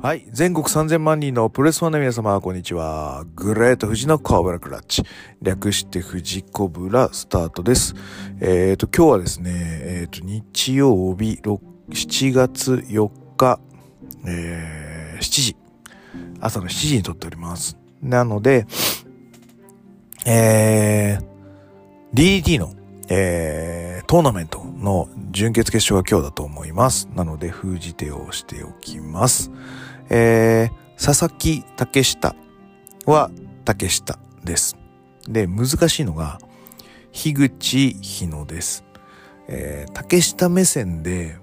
[0.00, 0.24] はい。
[0.30, 3.24] 全国3000万人のプレスファンの皆様、こんにちは。
[3.34, 5.02] グレート富士のコブラクラッチ。
[5.42, 7.96] 略して富士コブラスタートです。
[8.40, 13.58] えっ、ー、と、今日はですね、えっ、ー、と、日曜日、7月4日、
[14.24, 15.56] えー、7時。
[16.40, 17.76] 朝の7時に撮っております。
[18.00, 18.68] なので、
[20.26, 22.72] えー、DDT の、
[23.08, 27.08] えー、トーナメントの準決決勝が今日だと思います。
[27.16, 29.50] なので、封じ手をしておきます。
[30.10, 32.34] えー、佐々木竹下
[33.06, 33.30] は
[33.64, 34.76] 竹下です。
[35.28, 36.40] で、難しいのが、
[37.12, 38.84] 樋口日野です。
[39.48, 41.36] えー、竹下目線で、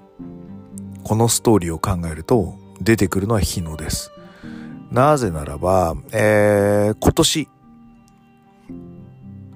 [1.04, 4.12] このストーリーを考えると、出てくるのは日野です。
[4.92, 7.48] なぜならば、えー、今年、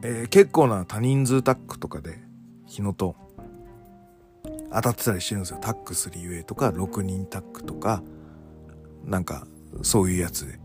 [0.02, 2.20] えー、結構な多人数タックとかで、
[2.66, 3.16] 日野と
[4.72, 5.60] 当たってたりしてるんですよ。
[5.62, 8.04] タックするゆえとか、6人タックとか、
[9.10, 9.48] なんか、
[9.82, 10.60] そういうやつで。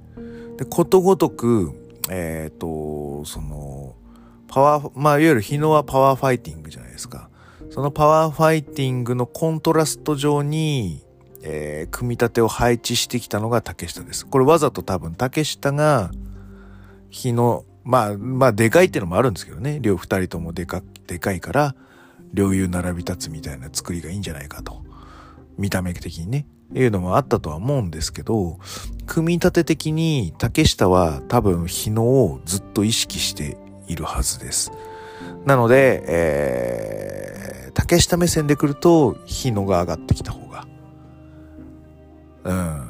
[0.59, 1.73] で、ことごとく、
[2.11, 3.95] えっ、ー、と、その、
[4.47, 7.28] パワー、まあ、いわゆる日野はパワーファイティングじゃないですか。
[7.70, 11.03] そのパワーファイティングのコントラスト上に、
[11.42, 14.27] えー、組み立てを配置してきたのが竹下です。
[14.27, 16.11] これわざと多分竹下が、
[17.11, 19.79] 日野、まあ、まあ、でかいってのもあるんですけどね。
[19.81, 21.75] 両二人ともでか、でかいから、
[22.33, 24.83] 両雄並び立つみたいな作りがいいんじゃないかと。
[25.58, 26.47] 見た目的にね。
[26.73, 28.59] いうのもあったとは思うんですけど、
[29.07, 34.73] 組み立て的に竹下は多分日野をずっと意識しているはずです。
[35.45, 40.67] なので、えー、竹下目線で来ると日野が上がってきた方が、
[42.45, 42.83] うん、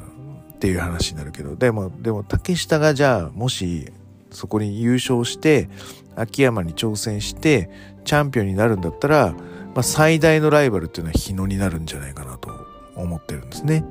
[0.53, 3.91] っていう話になるけど、でも、でも竹下がじゃあもし
[4.31, 5.69] そこに優勝して、
[6.15, 7.69] 秋山に挑戦して、
[8.05, 9.33] チャンピオンになるんだったら、
[9.73, 12.49] まあ、最大のライバルっていうのは日野になるんじゃないかなと
[12.95, 13.85] 思ってるんですね。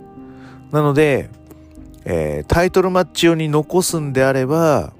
[0.70, 1.30] なので、
[2.04, 4.92] えー、タイトルマッチ用に残すんであれば、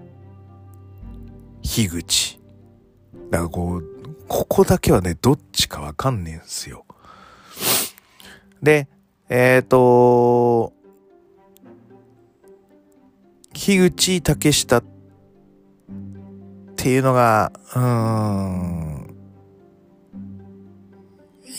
[1.63, 2.41] 樋口。
[3.31, 3.85] だからこう、
[4.29, 6.85] ここだけはね、どっちかわかんねえんすよ。
[8.63, 8.89] で、
[9.29, 10.73] えっ、ー、と、
[13.53, 14.85] 樋口竹下っ
[16.77, 19.15] ていうのが、うーん、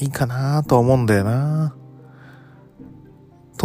[0.01, 1.75] いいかなと思うんだよな。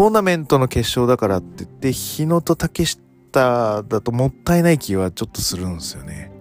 [0.00, 6.32] トーナメントの決勝だからって言って、日野と竹下だともったいない気はちょっとするんですよね。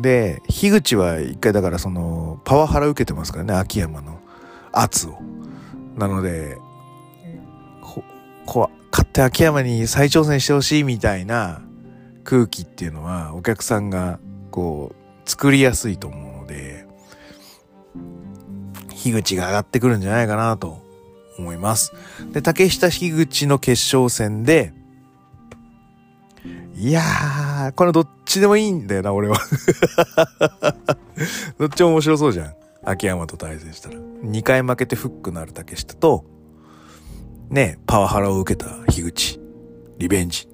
[0.00, 4.18] で、樋口は一回だからその、パワハラ受けてますからね、秋山の
[4.72, 5.18] 圧を。
[5.94, 6.56] なので、
[7.82, 8.02] こ、
[8.46, 11.60] こ勝って秋山に再挑戦してほしいみたいな
[12.24, 14.18] 空気っていうのは、お客さんが
[14.50, 16.86] こう、作りやすいと思うので、
[18.88, 20.88] 樋口が上がってくるんじゃないかなと
[21.40, 21.92] 思います。
[22.32, 24.72] で、竹下樋口の決勝戦で、
[26.76, 29.36] いやー、これどっちでもいいんだよな、俺は
[31.58, 32.54] どっちも面白そうじゃん。
[32.84, 33.96] 秋山と対戦したら。
[33.96, 36.24] 2回負けてフックのある竹下と、
[37.50, 39.40] ね、パワハラを受けた樋口。
[39.98, 40.48] リベンジ。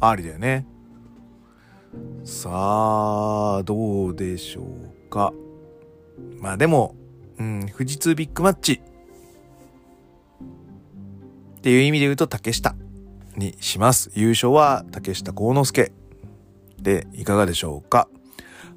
[0.00, 0.66] ありだよね。
[2.24, 5.32] さあ、どうでしょうか。
[6.40, 6.94] まあでも、
[7.38, 8.80] うん、富士通ビッグマッチ。
[11.58, 12.74] っていう意味で言うと竹下
[13.36, 14.10] にします。
[14.14, 15.92] 優勝は竹下幸之助
[16.80, 18.08] でいかがでしょうか。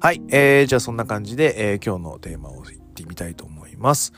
[0.00, 0.20] はい。
[0.30, 4.12] えー、じゃあそんな感じで、えー、今日のテーマを言ってみたいと思います。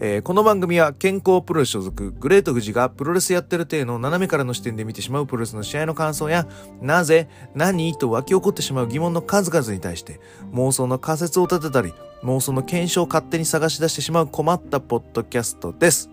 [0.00, 6.46] えー、この番組は健康プロレス所属グレート富士がプロレスやってる体の斜めからの視点で見てしまうプロレスの試合の感想や、
[6.82, 10.20] なぜ、何と湧き起こってしまう疑問の数々に対して
[10.52, 16.10] 妄想の仮説を立てたり、妄想の検証を勝手に探し出してしまう困ったポッドキャストです。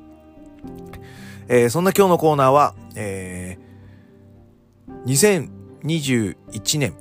[1.49, 5.37] えー、そんな今日のコーナーは、えー、
[5.81, 6.93] 2021年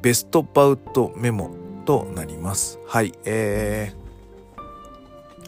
[0.00, 1.50] ベストバウトメモ
[1.84, 2.78] となります。
[2.86, 3.92] はい、え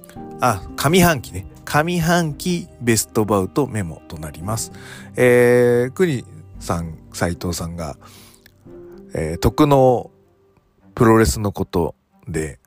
[0.08, 1.46] ー、あ、上半期ね。
[1.64, 4.72] 上半期ベストバウトメモとなります。
[5.16, 6.24] えー、クニ
[6.58, 7.96] さん、斎藤さんが、
[9.14, 10.10] えー、特の
[10.94, 11.94] プロレスのこと
[12.28, 12.58] で、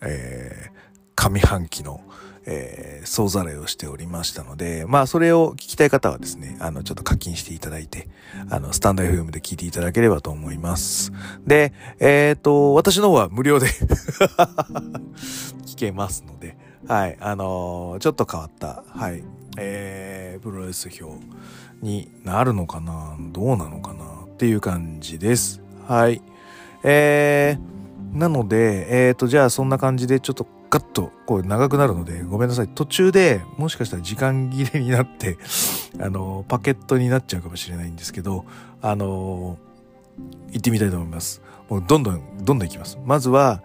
[0.00, 0.72] えー、
[1.14, 2.00] 上半期の
[2.50, 8.08] えー、総ざらいをしておりましたので、まあ、それを聞きたい方はですね、あの、ちょっと課金していただいて、
[8.48, 11.12] あの、スタンド FM で聞いていただければと思います。
[11.46, 13.66] で、えっ、ー、と、私の方は無料で
[15.66, 16.56] 聞けますので、
[16.86, 19.22] はい、あのー、ちょっと変わった、はい、
[19.58, 21.22] えー、プロレス表
[21.82, 25.60] になるのかなどうなのかなっていう感じです。
[25.86, 26.22] はい。
[26.82, 32.68] えー、なので、えっ、ー、と、じゃあそんな感じでちょっとガッとこう長くなるのでごめんなさい。
[32.68, 35.38] 途中でもしかしたら時間切れになって、
[36.00, 38.44] あの、パケットになっちゃうかもしれないんですけど、
[38.82, 39.58] あの、
[40.50, 41.42] 行ってみたいと思います。
[41.68, 42.98] もうどんどん、どんどん行きます。
[43.04, 43.62] まずは、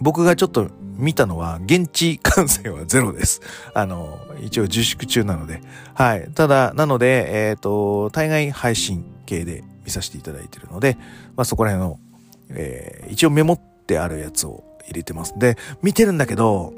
[0.00, 3.40] 僕がちょっと見たのは、現地観戦はゼロです。
[3.74, 5.60] あの、一応自粛中なので。
[5.94, 6.30] はい。
[6.34, 10.96] ただ、なので、えっ、ー、と、大概配信系で見させていただいているので、
[11.36, 12.00] まあそこら辺の、
[12.50, 15.38] えー、一応メモってあるやつを入れてます。
[15.38, 16.72] で、見てるんだけど、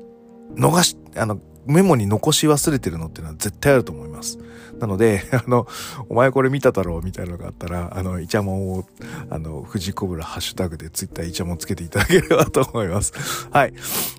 [0.56, 4.38] 逃し、あの、メモに残し忘れてるのっていうのは絶対あると思います。
[4.78, 5.66] なので、 あの、
[6.08, 8.84] お前これ見ただろうみたいなのがあったら、あの、イチャモンを、
[9.30, 13.12] あの、富士コブラハッシュタグでツイッターイチャモンつけていただければと思います。
[13.50, 13.74] はい。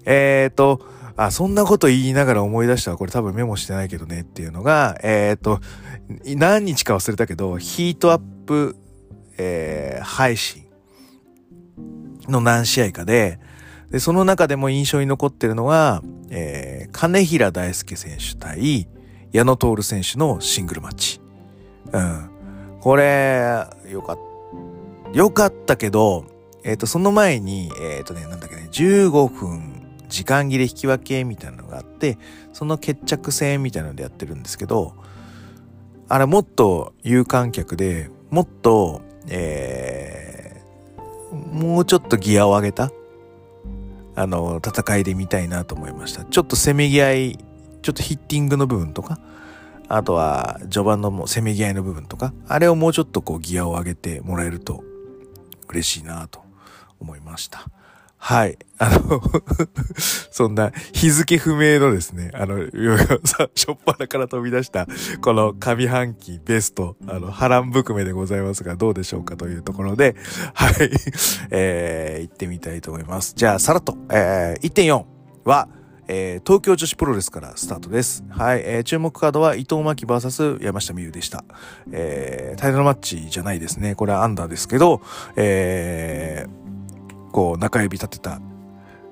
[0.06, 0.82] えーと、
[1.18, 2.98] あ、そんなこと言いながら思い出したわ。
[2.98, 5.62] これ多分メモしてないけどねっていうのが、えーと、
[6.26, 8.76] 何日か忘れたけど、ヒートアップ、
[9.38, 10.66] えー、配信
[12.28, 13.40] の何試合かで、
[13.90, 18.88] で、その中でも印象に残ってるのが、えー、金平大輔選手対
[19.32, 21.22] 矢野徹選手のシングルマッチ。
[21.92, 22.30] うん。
[22.82, 24.20] これ、よかっ
[25.12, 25.18] た。
[25.18, 26.26] よかったけど、
[26.64, 29.76] えっ、ー、と、その前に、えっ、ー、とね、なんだっけね、15分
[30.10, 32.18] 時間切れ引き分けみたいなのがあって、
[32.54, 34.94] その決着戦みたいなのでやってるんですけど、
[36.08, 42.92] あれもっと有観客で、もっと、えー、もうちょっとギアを上げた
[44.16, 46.24] あの、戦いで見たいなと思いました。
[46.24, 47.40] ちょっとせめぎ合い、
[47.82, 49.20] ちょっとヒッティングの部分とか、
[49.88, 54.84] あとは序盤のもせめぎ合いの部分とか、あれをもうちょっとこうギアを上げてもらえると
[55.70, 56.42] 嬉しいなと
[57.00, 57.68] 思いました。
[58.26, 58.58] はい。
[58.80, 59.22] あの
[60.32, 62.58] そんな日付不明のですね、あの、
[63.24, 64.88] さ、しょっぱなから飛び出した、
[65.22, 70.16] この上半期ベスト、あの、波乱含めでございますが、どうでしょうかというところで、
[70.56, 70.74] はい。
[71.52, 73.34] えー、行ってみたいと思います。
[73.36, 75.06] じゃあ、さらっと、えー、1.4
[75.44, 75.68] は、
[76.08, 78.24] えー、東京女子プロレスからスタートです。
[78.30, 81.44] はい、えー、注目カードは伊藤真希 VS 山下美優でした。
[81.92, 83.94] えー、タイトルマッチじゃないですね。
[83.94, 85.02] これはアンダーですけど、
[85.36, 86.65] えー、
[87.36, 88.40] こう中指立てた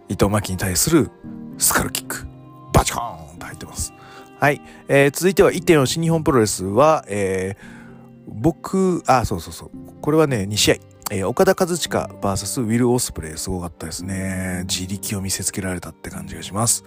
[0.07, 1.11] 伊藤真希に対する
[1.57, 2.25] スカルキック
[2.71, 3.93] バチコーンと入ってます。
[4.39, 10.75] はい、えー、続いては1.4新日本プロレスは、えー、僕あそうそうそうこれはね2試合
[11.11, 14.63] えー、岡田和親 VS ウィル・オスプレイすごかったですね。
[14.69, 16.85] 自力を見せつけられたって感じがします。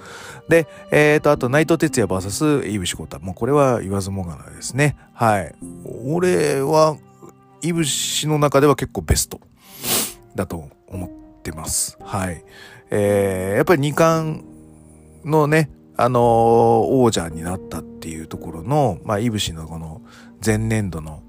[0.49, 3.19] で、えっ、ー、と、あと内藤哲也 VS イブシコータ。
[3.19, 4.97] もうこれは言わずもがなですね。
[5.13, 5.55] はい。
[6.07, 6.97] 俺は、
[7.61, 9.39] イブシの中では結構ベスト
[10.35, 11.99] だと思ってます。
[12.01, 12.45] はい。
[12.91, 14.45] えー、やっぱり2冠
[15.25, 20.03] のね、あのー、王者になったっていうところの、まあ、いぶしのこの
[20.45, 21.23] 前年度の、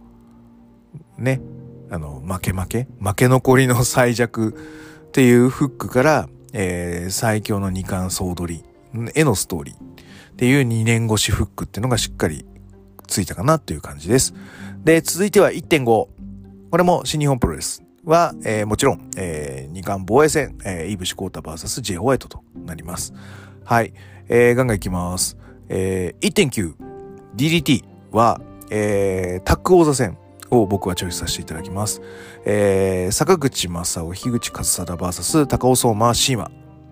[1.18, 1.42] ね、
[1.90, 4.56] あの、負け負け負け残りの最弱
[5.08, 9.80] っていうフックから、えー、最強の二冠総取りへのストーリーっ
[10.36, 12.46] ていう2年越しフックっていうのがしっかり
[13.08, 14.34] ついたかなっていう感じです。
[14.84, 15.86] で、続いては1.5。
[15.86, 16.10] こ
[16.78, 17.87] れも新日本プロレス。
[18.08, 23.14] は、えー、もちろん、えー、二冠防衛戦、えー、イブシコータ VS J ホワイトとなります。
[23.66, 23.94] はい。
[24.30, 25.38] えー、ガンガンいきます。
[25.68, 26.76] えー、1.9、
[27.36, 28.40] DDT は、
[28.72, 30.18] えー、タック王座戦
[30.50, 32.02] を僕はチョイスさせていただきます。
[32.46, 36.50] えー、坂口正夫、樋口和貞 VS 高尾相馬、シーマ。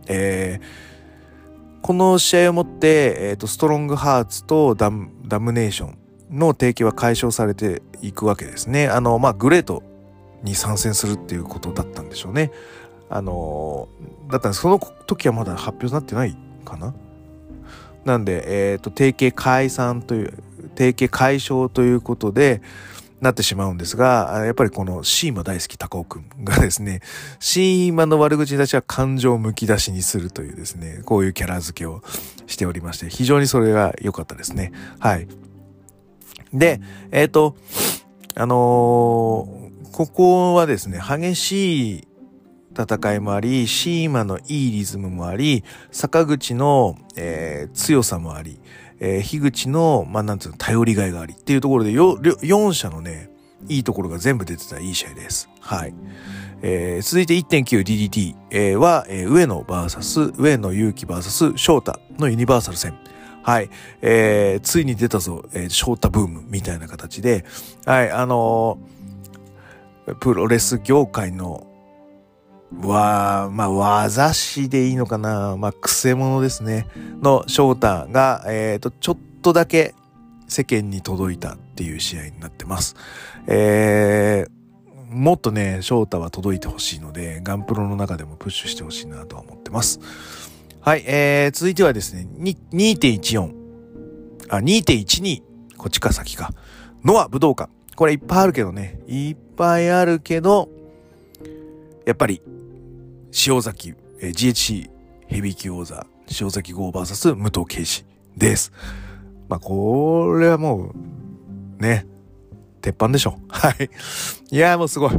[0.07, 5.97] えー、この試合をもって、えーと、ストロングハーツとダムダムネーション
[6.29, 8.89] の提携は解消されていくわけですね。
[8.89, 9.81] あの、まあ、グレート
[10.43, 12.51] に参戦するっていうことだったんでしょうね。
[13.09, 13.87] あの
[14.29, 16.95] だったんですその時はまだ発表になってないかな
[18.03, 20.33] なんで、えっ、ー、と、提携解散という、
[20.75, 22.61] 提携解消ということで、
[23.21, 27.01] なってしまうんですが、やっぱりこのシーマ大好き高尾くんがですね、
[27.39, 32.03] シーマの悪口たちは感情をむき出しにするというですね、こういうキャラ付けを
[32.45, 34.71] しておりまして、非常にそれが良かったですね。
[34.99, 35.27] はい。
[36.53, 37.55] で、えっ、ー、と、
[38.35, 39.64] あのー
[39.95, 42.07] ここはですね、激しい
[42.77, 48.59] 戦いもあり、シーマのいいリズムもあり、坂口の、えー、強さもあり、
[48.99, 53.29] えー、樋口の、まあ、なんつうの、頼りがいがありっていうところで、よ、4社のね、
[53.69, 55.47] いいところが全部出てたいい試合です。
[55.61, 55.93] はい。
[56.61, 62.99] えー、続いて 1.9DDT、えー、は、えー、上野 VS、上野勇気 VS 翔太のユニバーサル戦。
[63.43, 63.69] はい。
[64.01, 67.45] えー、ついに出たぞ、えー、翔太ブームみたいな形で、
[67.85, 68.94] はい、あのー
[70.19, 71.67] プロレス業界の
[72.81, 73.69] わ、まあ、
[74.09, 75.55] 技師でいいのかな。
[75.57, 76.87] まあ、くせ者ですね。
[77.21, 79.95] の翔太が、えっ、ー、と、ちょっとだけ
[80.47, 82.95] 世間に届いたっていう試合になってます。
[83.47, 84.55] えー
[85.07, 90.01] もっとね、翔太は届いてほしいので、ガンプロの中でもプッシュしてほしいなとは思ってます。
[90.81, 93.53] はい、えー、続いてはですね、2.14。
[94.49, 95.41] あ、2.12。
[95.77, 96.51] こっちか先か。
[97.05, 97.74] ノア武道館。
[97.95, 98.99] これいっぱいあるけどね。
[99.07, 100.69] いっぱいあるけど、
[102.05, 102.41] やっぱり、
[103.47, 104.89] 塩崎、えー、GHC
[105.27, 106.05] ヘビー級王座、
[106.39, 108.71] 塩崎号 VS 武藤敬司です。
[109.47, 110.91] まあ、これはも
[111.79, 112.05] う、ね、
[112.81, 113.39] 鉄板でしょ。
[113.47, 113.89] はい。
[114.51, 115.11] いや、もうすごい。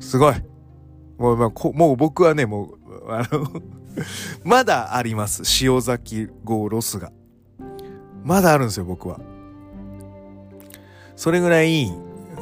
[0.00, 0.34] すごい。
[1.18, 2.74] もう、まあ、こもう僕はね、も
[3.06, 3.46] う、あの
[4.44, 5.42] まだあります。
[5.64, 7.12] 塩崎号ロスが。
[8.24, 9.20] まだあるんですよ、僕は。
[11.16, 11.90] それぐらい、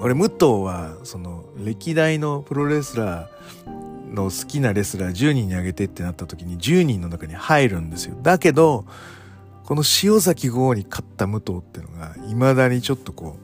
[0.01, 8.17] 俺、武藤は、その、歴代のプロレスラーの好きなレスラー10人にあげてってなった時に10人の中に入るんですよ。
[8.23, 8.85] だけど、
[9.65, 13.37] この塩崎号に勝った武藤ってのが、未だにちょっとこ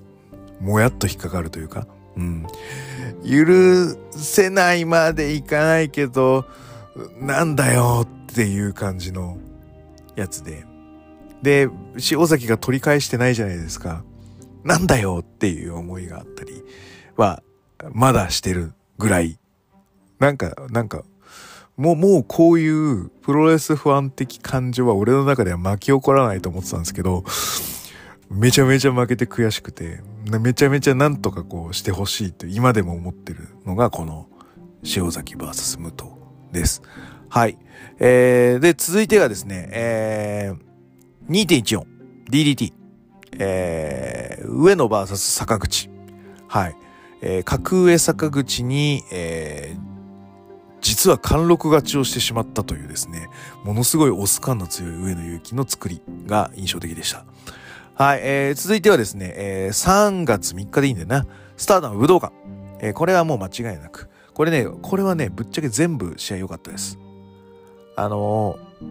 [0.61, 2.47] う、もやっと引っかかるというか、うん。
[3.25, 3.47] 許
[4.11, 6.45] せないまでいかないけど、
[7.21, 9.39] なんだよっていう感じの
[10.17, 10.65] やつで。
[11.43, 11.69] で、
[12.11, 14.05] 塩崎が取り返してないじゃないですか。
[14.65, 16.63] なんだよっていう思いがあったり
[17.17, 17.43] は、
[17.93, 19.39] まだしてるぐらい。
[20.19, 21.03] なんか、なんか、
[21.77, 27.25] もう、もうこういうプロレス不安的感情は俺の中では巻き起こらないと思ってたんですけど、
[28.31, 30.03] めちゃめちゃ負けて悔しくて、
[30.41, 34.29] めちゃめちゃなんとかこうしてほしいと今でも思ってるのがこの
[34.85, 36.11] 塩崎 VS 武藤
[36.53, 36.83] です。
[37.29, 37.59] はい。
[37.99, 41.85] えー、で、続いてがですね、えー、2.14
[42.31, 42.80] DDT。
[43.41, 45.91] えー、上野 VS 坂口。
[46.47, 46.77] はい。
[47.23, 49.81] えー、格上坂口に、えー、
[50.81, 53.29] 実は貫禄勝ちをしてしまったというですね、
[53.65, 57.25] ものすごいオス感の強い上野勇気の作りが印象的でした。
[57.95, 61.27] はい、えー、続いてはですね、えー、3月3日でいいんだよな。
[61.57, 62.35] スターダム武道館。
[62.81, 64.09] えー、これはもう間違いなく。
[64.35, 66.99] これね、これはね、ぶっちゃけ全部試合良かったです。
[67.97, 68.87] あのー、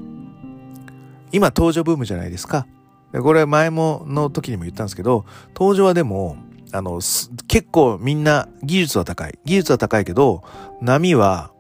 [1.32, 2.68] 今登場ブームじゃないですか。
[3.12, 5.26] これ前もの時にも言ったんですけど、
[5.56, 6.38] 登場はでも、
[6.72, 7.00] あの、
[7.48, 9.40] 結構みんな技術は高い。
[9.46, 10.44] 技術は高いけど、
[10.82, 11.52] 波は、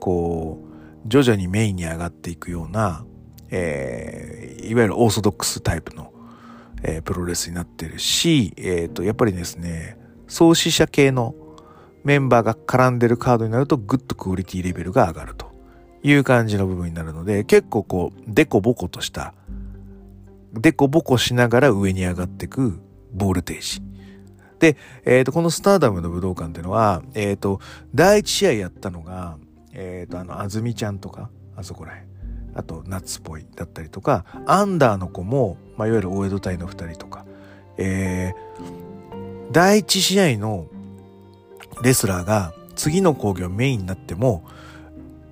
[0.00, 0.58] こ
[1.04, 3.04] う、徐々にメインに上がっていくような、
[3.50, 6.10] えー、いわゆるオーソドックスタイプの
[6.82, 9.96] えー、プロレスになってるし、えっ、ー、と、やっぱりですね、
[10.28, 11.34] 創始者系の
[12.04, 15.52] メンバーが絡んでるカードになるとグッとクオリティレベルが上がると
[16.02, 19.34] いう感じの部分になるので、結構こう、デコボコとした、
[20.52, 22.80] デコボコしながら上に上がってく
[23.12, 23.82] ボルテージ。
[24.58, 27.60] で、えっ、ー、と、このスターダムの武道館っていうのは、えっ、ー、と、
[27.94, 29.38] 第一試合やったのが、
[29.72, 32.10] えっ、ー、と、あの、あずみちゃんとか、あそこらへん。
[32.54, 37.24] あと夏っぽいだったりとかアンダーの子も、まあ、いわゆる大江戸隊の2人とか、
[37.76, 40.66] えー、第一試合の
[41.82, 44.44] レスラーが次の興行メインになっても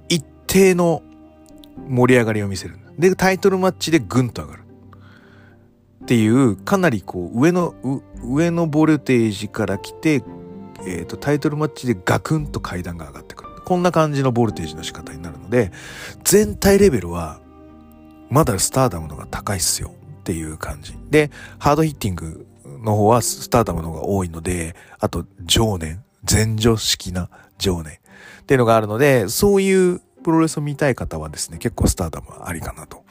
[0.08, 1.02] 一定の
[1.88, 4.64] 盛り上がりを見せるでタイトルマッチでグンと上がる
[6.08, 7.74] っていうかなりこう上の
[8.24, 10.22] 上のボルテージから来て、
[10.86, 13.50] えーとタイトルマッチでガクンと階段が上がってくる。
[13.66, 15.70] こんな感じのボルテージの仕方になるので、
[16.24, 17.40] 全体レベルは、
[18.30, 19.92] まだスターダムの方が高いっすよ。
[20.20, 20.94] っていう感じ。
[21.10, 22.46] で、ハードヒッティング
[22.82, 27.98] の方はスターダムの方が多いので、あと常年、前女式な常年
[28.40, 33.04] っていうのがあるので、そういうプロレスを見たい方はですね、結構スターダムはありかなと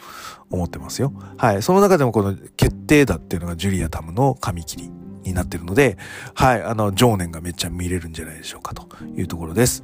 [0.50, 1.14] 思ってますよ。
[1.38, 1.64] はい。
[1.64, 4.92] その中でもこの決定打っていうのがジュリアタムの紙切り
[5.24, 5.98] になってるので、
[6.34, 6.64] はい。
[6.64, 9.84] あの、常年がめっちゃ見れるんじゃないでしょうかというところです。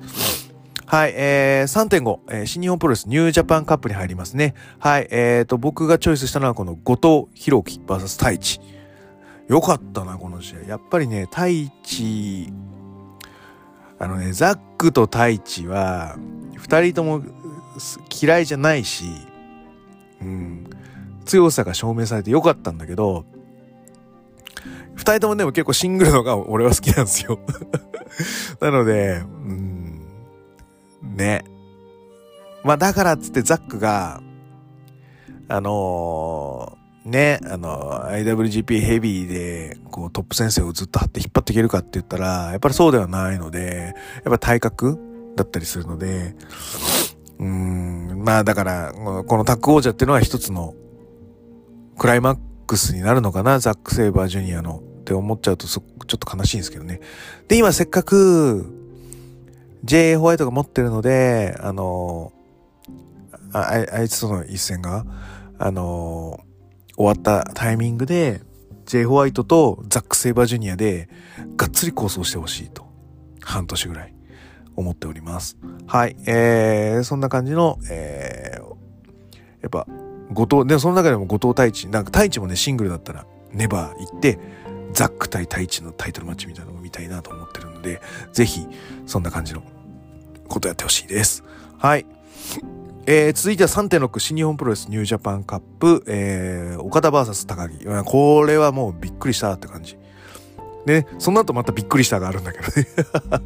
[0.85, 4.53] はい、えー、3.5、えー、新日本プロレスニュージャパンカップに入りますね。
[4.79, 8.61] はい、えーと、僕がチョイスしたのはこの後藤弘樹 VS 太一。
[9.47, 10.59] よかったな、この試合。
[10.67, 12.53] やっぱりね、太一、
[13.99, 16.17] あのね、ザックと太一は、
[16.63, 17.21] 二人とも
[18.21, 19.03] 嫌いじゃないし、
[20.21, 20.69] うん、
[21.25, 23.25] 強さが証明されてよかったんだけど、
[24.95, 27.37] 二人ともでも結構シングルのが俺は好きなんですよ。
[28.61, 30.01] なので、うん。
[31.01, 31.43] ね。
[32.63, 34.21] まあだからっつってザックが、
[35.49, 46.35] あのー、ね、あの、IWGP ヘビーで、こうトップ先生をずっと張って引っ張っていけるかって言ったら、やっぱりそうではないので、やっぱ体格だったりするので、
[47.39, 50.75] うん、まあだから、このタッグ王者っていうのは一つの
[51.97, 52.37] クライマッ
[52.67, 57.01] クスになるのかな、ザック・セイバージュニアのって思っちゃうとちょっと悲しいんですけどね。
[57.47, 58.65] で、今せっかく、
[59.83, 60.15] J.
[60.15, 62.31] ホワイトが持ってるので、あの、
[63.51, 65.05] ああいつとの一戦が、
[65.59, 66.39] あの、
[66.95, 68.41] 終わったタイミングで、
[68.85, 69.05] J.
[69.05, 71.09] ホワイトとザック・セイバージュニアで、
[71.57, 72.85] がっつり構想してほしいと
[73.41, 74.12] 半年ぐらい
[74.75, 75.57] 思っております。
[75.87, 76.15] はい。
[76.25, 78.63] えー、そんな感じの、えー、
[79.61, 79.87] やっぱ、
[80.31, 84.39] 後藤、で、その中でも後藤太一、なんか太一もね、シングルだったら、ネバー行って、
[84.93, 88.01] ザック対太一のタイトルマッチみたいなのを見たいなと思ってるので、
[88.31, 88.67] ぜひ、
[89.05, 89.63] そんな感じの
[90.47, 91.43] ことやってほしいです。
[91.77, 92.05] はい。
[93.05, 97.85] えー、続いては3.6新日本プロレスニュージャパンカップ、えー、岡田 VS 高木。
[98.05, 99.97] これはもうびっくりしたって感じ。
[100.85, 102.87] ね、その後またびっくりしたがあるんだけどね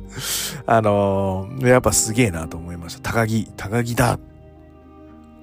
[0.66, 3.14] あのー、やっぱすげえなと思いました。
[3.14, 4.20] 高木、高木だ。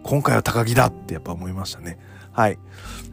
[0.02, 1.98] 今回は高木だってやっぱ思いましたね。
[2.32, 2.58] はい。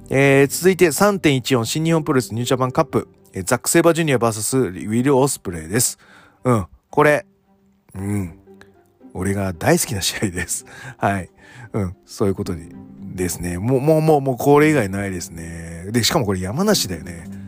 [0.09, 5.99] えー、続いて3.14新日本プロレスニュージャパンカップ、えー、ザック・セイバージュニア VS ウィル・オスプレイです。
[6.43, 6.67] うん。
[6.89, 7.25] これ、
[7.95, 8.39] うん。
[9.13, 10.65] 俺が大好きな試合です。
[10.97, 11.29] はい。
[11.73, 11.95] うん。
[12.05, 12.73] そういうことに
[13.15, 13.57] ですね。
[13.57, 15.85] もう、もう、もう、もう、これ以外ないですね。
[15.91, 17.40] で、しかもこれ山梨だよね。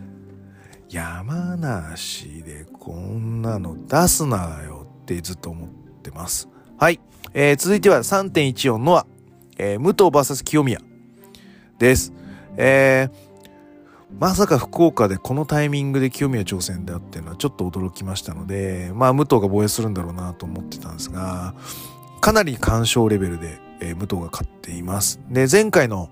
[0.94, 5.70] 山梨でこんなの出すなよってずっと思っ
[6.04, 6.48] てます。
[6.78, 7.00] はい。
[7.34, 9.08] えー、続いては3.14のは、
[9.58, 10.80] えー、武藤 VS 清宮
[11.80, 12.14] です。
[12.58, 13.12] えー、
[14.20, 21.56] まさか福岡でこのタイミングで清宮挑戦だっていうのはちょっと驚きましたので、まあ武藤が防衛するんだろうなと思ってたんですが、
[22.22, 25.20] かなり干渉レベルで、えー、武藤が勝っています。
[25.32, 26.12] で、前回の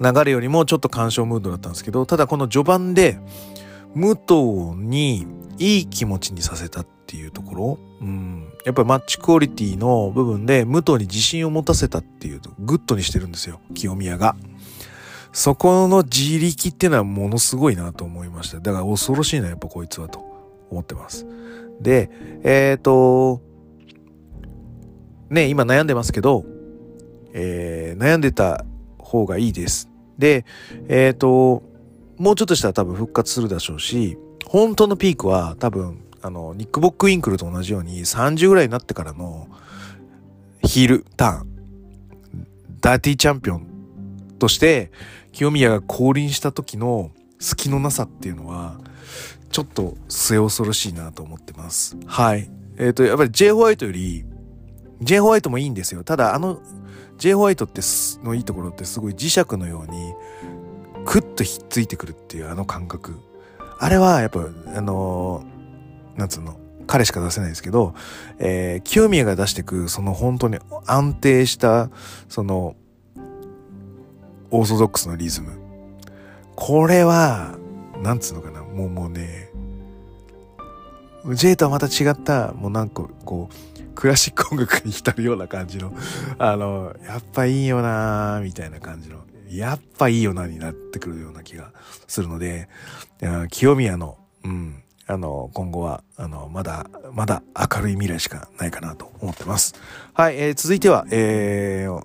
[0.00, 3.18] 流れよりもちょっと干渉ムードだったんですけど、ただこの序盤で
[3.94, 5.26] 武藤に
[5.58, 14.36] いい気持ちにさせたっていうところ、うん、やっぱりマッチクオリティの部分で武藤に自信を持たせたっていうとグッドにしてるんですよ、清宮が。
[15.32, 18.60] そこの地力っていうのはものすごいなと思いました。
[18.60, 20.22] だから恐ろしいな、やっぱこいつはと
[20.70, 21.26] 思ってます。
[21.80, 22.10] で、
[22.44, 23.40] えっ、ー、と、
[25.30, 26.44] ね、今悩んでますけど、
[27.32, 28.66] えー、悩んでた
[29.12, 29.90] 方がいいです。
[30.18, 30.44] で、
[30.88, 31.62] えっ、ー、と、
[32.18, 34.16] もうちょっとしたら多分復活するでしょうし、
[34.46, 39.48] 本当のピークは多分、あの、ニック・ボック・インクルと同じように30ぐらいになってからの
[40.62, 41.48] ヒールターン、
[42.80, 43.66] ダーティーチャンピオン
[44.38, 44.90] として
[45.32, 48.80] 清宮が降臨した時の隙のなさっていうのは、
[49.50, 51.96] ちょっと末恐ろしいなと思ってます。
[52.06, 52.50] はい。
[52.78, 54.24] えっ、ー、と、やっぱり J ホワイトより、
[55.00, 56.04] J ホワイトもいいんですよ。
[56.04, 56.60] ただ、あの、
[57.22, 57.82] J ホワイトって
[58.24, 60.12] のいいところってすごい磁石のように、
[61.04, 63.14] クッとひっついてくるっていうあの感覚。
[63.78, 64.40] あれは、やっぱ、
[64.74, 66.56] あのー、なんつうの、
[66.88, 67.94] 彼しか出せないですけど、
[68.40, 71.90] えー、清宮が出してく、その本当に安定した、
[72.28, 72.74] その、
[74.50, 75.52] オーソドックスのリズム。
[76.56, 77.56] これは、
[78.02, 79.48] なんつうのかな、もうもうね、
[81.34, 85.92] J とはまた違った、もうなんかこう、クラシック音楽に浸るような感じの、
[86.38, 91.72] あの、やっぱいいよなみたいな感じの、やっぱいいよなになってくるような気が
[92.06, 92.68] するので、
[93.50, 97.42] 清宮の、うん、あの、今後は、あの、まだ、まだ
[97.74, 99.74] 明るい未来しかないかなと思ってます。
[100.14, 102.00] はい、えー、続いては、えー、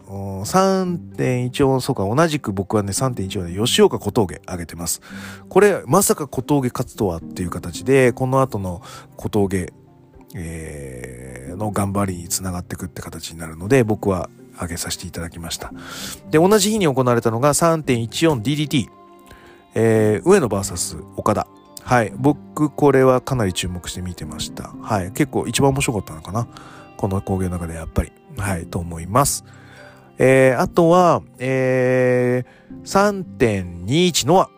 [1.48, 5.02] 3.14、そうか、同じく僕はね、3.14で吉岡小峠上げてます。
[5.48, 8.82] これ、まさか小峠勝つとはっていう形で、この後の
[9.16, 9.72] 小峠、
[10.36, 11.27] えー、
[11.58, 15.72] の頑張りにつながっていくって形になるので、僕は上げさせていただきました。
[16.32, 18.88] で、同じ日に行われたのが 3.14DDT、
[19.76, 21.48] えー、上野 VS 岡田。
[21.84, 22.12] はい。
[22.18, 24.74] 僕、これはかなり注目して見てました。
[24.82, 25.12] はい。
[25.12, 26.48] 結構一番面白かったのかな。
[26.98, 28.12] この工芸の中でやっぱり。
[28.38, 28.66] はい。
[28.66, 29.46] と思います。
[30.18, 33.26] えー、あとは、えー、
[33.86, 34.50] 3.21のは、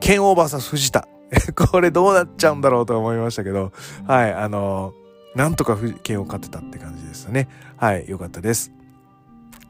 [0.00, 1.08] 剣王 VS 藤田。
[1.54, 3.72] これどうなっちゃうんだろうと思いましたけど、
[4.06, 4.34] はい。
[4.34, 5.05] あのー、
[5.36, 7.48] なんとか剣を勝てたって感じですね。
[7.76, 8.08] はい。
[8.08, 8.72] よかったです。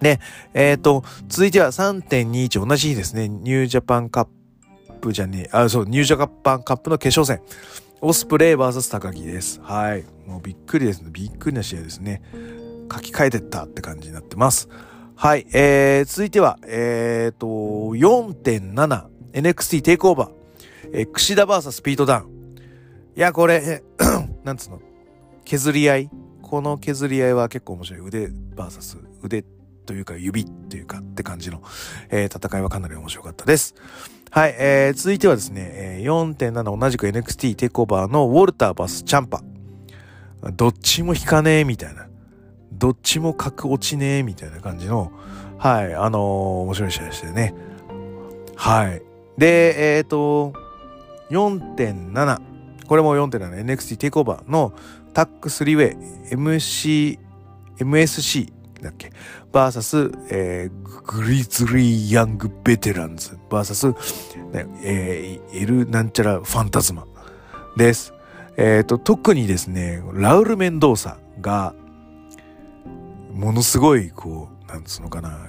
[0.00, 0.20] で、
[0.54, 3.28] えっ、ー、と、続いては3.21同じ日ですね。
[3.28, 4.26] ニュージャパンカッ
[5.00, 7.44] プじゃねえ、あ、そう、ニュージャパンカップの決勝戦。
[8.00, 9.60] オスプレイ VS 高木です。
[9.60, 10.04] はい。
[10.24, 11.08] もうびっくりですね。
[11.10, 12.22] びっくりな試合ですね。
[12.92, 14.68] 書き換えてったって感じになってます。
[15.16, 15.46] はい。
[15.52, 20.30] えー、続いては、えーと、4.7 NXT テイクオーバー。
[20.92, 22.54] えー、串田 VS スピードダウン。
[23.16, 23.82] いや、これ、
[24.44, 24.80] なんつうの、
[25.46, 26.10] 削り合い
[26.42, 28.00] この削り合いは結構面白い。
[28.00, 29.44] 腕 VS 腕
[29.86, 31.62] というか指というかって感じの、
[32.10, 33.74] えー、戦いはかなり面白かったです。
[34.30, 39.40] はい、えー、続いてはですね、え、4.7同じく NXT テイクオーバーのウォルターバスチャンパ。
[40.52, 42.08] どっちも引かねえみたいな。
[42.72, 45.12] どっちも格落ちねえみたいな感じの、
[45.58, 46.22] はい、あのー、
[46.62, 47.54] 面白い試合でしたよね。
[48.56, 49.02] はい。
[49.38, 50.52] で、えっ、ー、と、
[51.30, 52.40] 4.7。
[52.86, 54.72] これも 4.7NXT テイクオーバーの
[55.16, 57.18] タック3ウェイ MC、
[57.78, 58.52] MSC
[58.82, 59.10] だっけ
[59.50, 63.88] バーサス、えー、グリズリー・ヤング・ベテランズバーサス、
[64.52, 67.06] ねえー、エル・なんちゃら・ファンタズマ
[67.78, 68.12] です。
[68.58, 71.74] えっ、と、特にですね、ラウル・メンドーサが、
[73.32, 75.48] ものすごい、こう、なんつうのかな、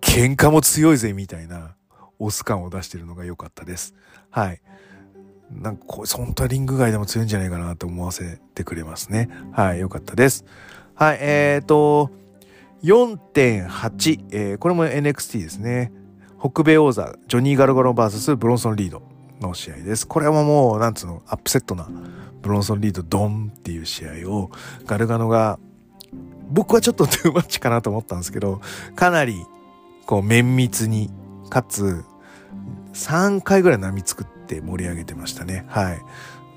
[0.00, 1.76] 喧嘩も強いぜみたいな
[2.18, 3.94] オス感を出してるのが良かったです。
[4.30, 4.60] はい。
[5.50, 9.28] なんかこう、本当はリング外でも強いんじゃないかなと思わせてくれますね。
[9.52, 10.44] はい、良かったです。
[10.94, 12.10] はい、えっ、ー、と、
[12.82, 15.92] 4.8、えー、これも NXT ですね。
[16.40, 19.02] 北米王座、ジョニー・ガルガロ VS ブロンソン・リード
[19.40, 20.06] の試合です。
[20.06, 21.88] これはもう、なんつうの、アップセットな、
[22.42, 24.50] ブロンソン・リードドンっていう試合を、
[24.86, 25.58] ガルガノが、
[26.50, 28.60] 僕はちょっとトゥーマッチかなと思ったんですけど、
[28.94, 29.44] かなり、
[30.06, 31.10] こう、綿密に、
[31.50, 32.04] かつ、
[32.92, 35.64] 3回ぐらい波作って盛り上げてましたね。
[35.68, 36.00] はい。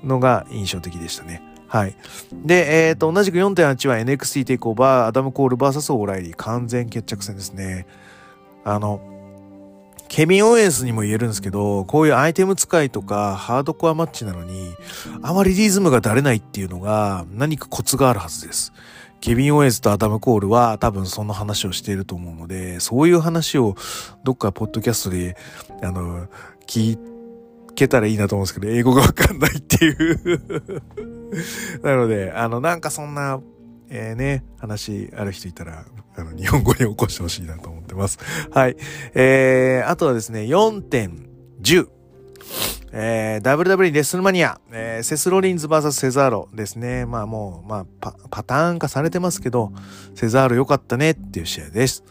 [0.04, 1.42] のが印象的でしたね。
[1.68, 1.96] はい。
[2.32, 7.86] で、えっ、ー、と、同じく4.8は NXT テイクオーバー、アダム・コール VS オーライリー、完全決着戦ですね。
[8.64, 9.00] あの、
[10.08, 14.74] ケビン・オーエンスにも言えるんですけど、こういうアイテム使いとかハードコアマッチなのに、
[15.22, 18.74] あまりリズムがだれないっていうのが何かコツがあるはずです。
[19.22, 23.74] ケビン・オーエンスとアダム・コールは多分そんな話をしていると思うので、そういう話を
[24.22, 25.38] どっかポッドキャストで、
[25.82, 26.28] あの、
[26.66, 26.98] 聞い
[27.74, 30.42] けたらいいなと思うんですけど、英語がわかんないっていう
[31.82, 33.40] なので、あの、なんかそんな、
[33.88, 35.84] えー、ね、話ある人いたら、
[36.16, 38.18] あの、日本語に起こしてほしいなと思ってます。
[38.50, 38.76] はい。
[39.14, 41.88] えー、あとはですね、4.10。
[42.94, 47.06] えー、WW レッスルマニア、えー、セスロリンズ VS セザーロですね。
[47.06, 49.72] まあもう、まあパ、パターン化されてますけど、
[50.14, 52.04] セザーロ良かったねっていう試合です。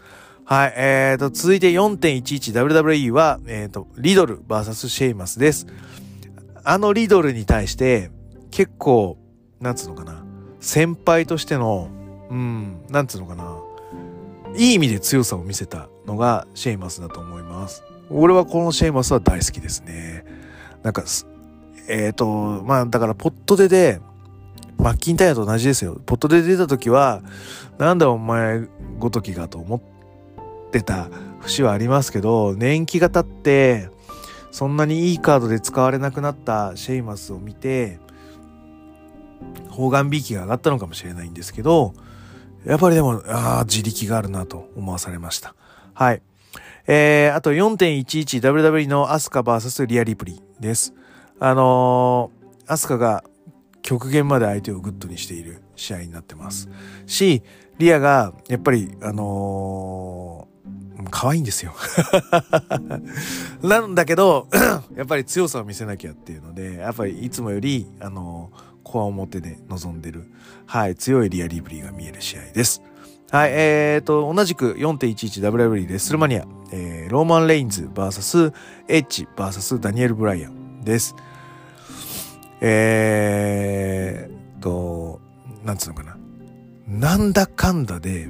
[0.52, 5.66] はい、えーと、続いて 4.11WWE は、えーと、リドル VS シェイマスです。
[6.66, 8.12] あのリドルに対して、
[8.52, 9.18] 結構、
[9.62, 10.26] なんつうのかな、
[10.60, 11.88] 先輩としての、
[12.30, 13.60] うん、なんつうのかな、
[14.58, 17.82] いい意味で強さを見せたのがシェイマスだと思います。
[18.10, 20.26] 俺はこのシェイマスは大好きですね。
[20.84, 21.06] なんか、
[21.88, 24.02] えっ、ー、と、まあだからポッと出で、
[24.78, 26.02] マッキンタイヤと同じですよ。
[26.06, 27.22] ポッと出た時は、
[27.78, 28.68] なんだお前
[29.00, 29.82] ごときがと思っ
[30.72, 31.10] てた
[31.42, 33.90] 節はありますけど、年季が経って、
[34.52, 38.00] そんなにいいカードで使われなくなったシェイマスを見て、
[39.70, 41.94] 方眼びきが上がったのかもしれないんですけど、
[42.66, 45.56] やっぱりでも、ああ、自力があるなと思わされました。
[45.94, 46.22] はい。
[46.88, 50.94] えー、あと 4.11WW のアスカ VS リアリプリです。
[51.40, 53.24] あのー、アスカが
[53.82, 56.70] 極限まで相手をグッドにしている試合になってます。
[57.06, 57.44] し、
[57.78, 60.41] リアが、やっぱり、あのー、
[61.10, 61.74] 可愛いんですよ。
[63.64, 64.48] なんだけど、
[64.96, 68.52] やっぱり強さを見せなきゃっていうので、やっぱりいつもより、あの
[68.84, 70.30] 怖い表情で臨んでる、
[70.66, 72.82] はい、強いリア・リプリーが見える試合です。
[73.32, 78.54] はい、えーと、同じく 4.11WW レッスルマニア、えー、ローマン・レインズ VS
[78.90, 81.16] エッジ VS ダニエル・ブライアンです。
[82.60, 85.22] えーと、
[85.64, 86.18] なんつうのかな。
[86.88, 88.30] なんだかんだで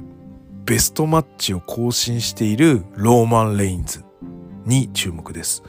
[0.64, 4.04] ベストマッチを更新しているローマン・レインズ
[4.64, 5.62] に注目です。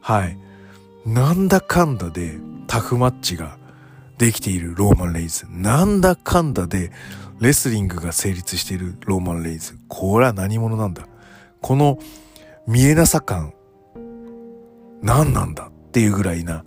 [0.00, 0.36] はい。
[1.06, 3.58] なんだかんだでタフマッチが
[4.18, 5.46] できているローマン・レイズ。
[5.48, 6.92] なんだかんだで
[7.40, 9.76] レスリングが成立しているローマン・レイズ。
[9.88, 11.06] これは何者なんだ？
[11.60, 11.98] この
[12.66, 13.54] 見えなさ感、
[15.02, 15.68] 何なんだ？
[15.68, 16.64] っていうぐらいな、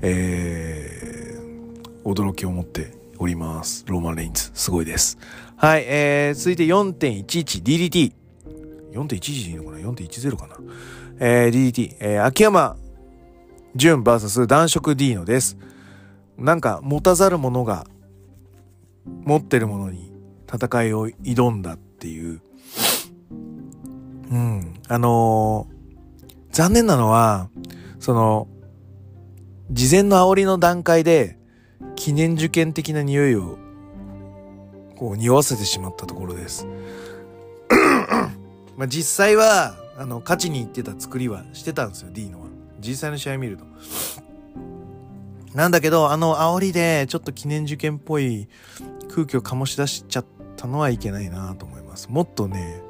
[0.00, 3.84] えー、驚きを持っております。
[3.86, 4.50] ローマン・レインズ。
[4.54, 5.18] すごいです。
[5.56, 8.12] はい、えー、続いて 4.11DDT。
[8.92, 10.56] 4.11でいいのかな ?4.10 かな
[11.20, 11.96] えー、DDT。
[12.00, 12.76] えー、秋山
[13.76, 15.56] 純 VS 男色ディーノです。
[16.36, 17.86] なんか持たざる者が
[19.04, 20.12] 持ってるものに
[20.52, 22.40] 戦いを挑んだっていう。
[24.30, 24.74] うん。
[24.88, 27.48] あのー、残念なのは、
[28.00, 28.48] その、
[29.70, 31.38] 事前の煽りの段階で
[31.96, 33.58] 記念受験的な匂いを
[34.96, 36.66] こう匂わせてしまったところです。
[38.76, 42.46] まあ実際は、あの、勝ちに行ってた作りはしてたんですよ、D のは。
[42.80, 43.64] 実際の試合見ると。
[45.54, 48.48] なんだけど、あの煽りでちょっと記念受験っぽい
[49.08, 50.24] 空気を醸し出しちゃっ
[50.56, 52.08] たのはいけないなと思います。
[52.10, 52.82] もっとね、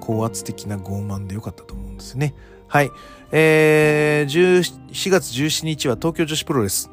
[0.00, 2.34] 高圧的な傲慢でよかったと思うんですね。
[2.66, 2.90] はい。
[3.30, 6.90] えー、4月17日は東京女子プロレス。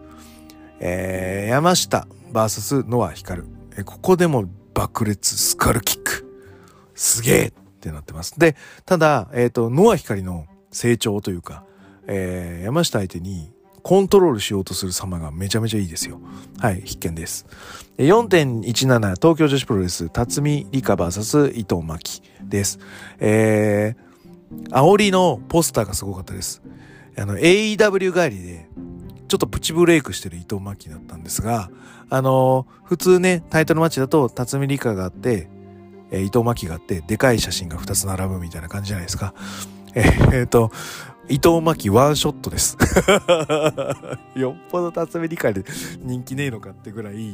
[0.81, 3.54] えー、山下 VS ノア光。
[3.83, 6.25] ここでも爆裂スカルキック。
[6.93, 8.39] すげえってなってます。
[8.39, 11.63] で、ただ、えっ、ー、と、ノア光の成長というか、
[12.07, 13.51] えー、山下相手に
[13.85, 16.19] コントロールしようとする様がめちゃめちゃいいですよ。
[16.59, 17.45] はい、必見です。
[17.97, 22.79] 4.17東京女子プロレス辰巳理香 VS 伊藤真希です。
[23.19, 26.63] えー、煽りのポスターがすごかったです。
[27.17, 28.67] あの、AEW 帰りで、
[29.27, 31.69] ちょっとプチブレイクしてる伊藤真希だったんですが、
[32.09, 35.49] あのー、普通ね、タイトルマッチだと、辰巳理香があって、
[36.11, 39.33] えー、伊藤真希があって、でかい写真が2つ並ぶみたいな感じじゃないですか。
[39.95, 40.71] えー、えー、と、
[41.27, 42.77] 伊藤真希ワンショットです。
[44.39, 45.63] よっぽど辰巳理香で
[46.01, 47.31] 人気ねえのかってぐらい、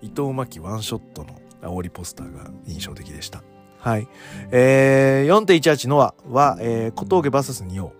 [0.00, 3.42] 伊藤真希ワンショットの煽りポスターが印象的でした。
[3.78, 4.08] はい。
[4.50, 7.92] えー、4.18ノアは、えー、小峠 VS 仁王。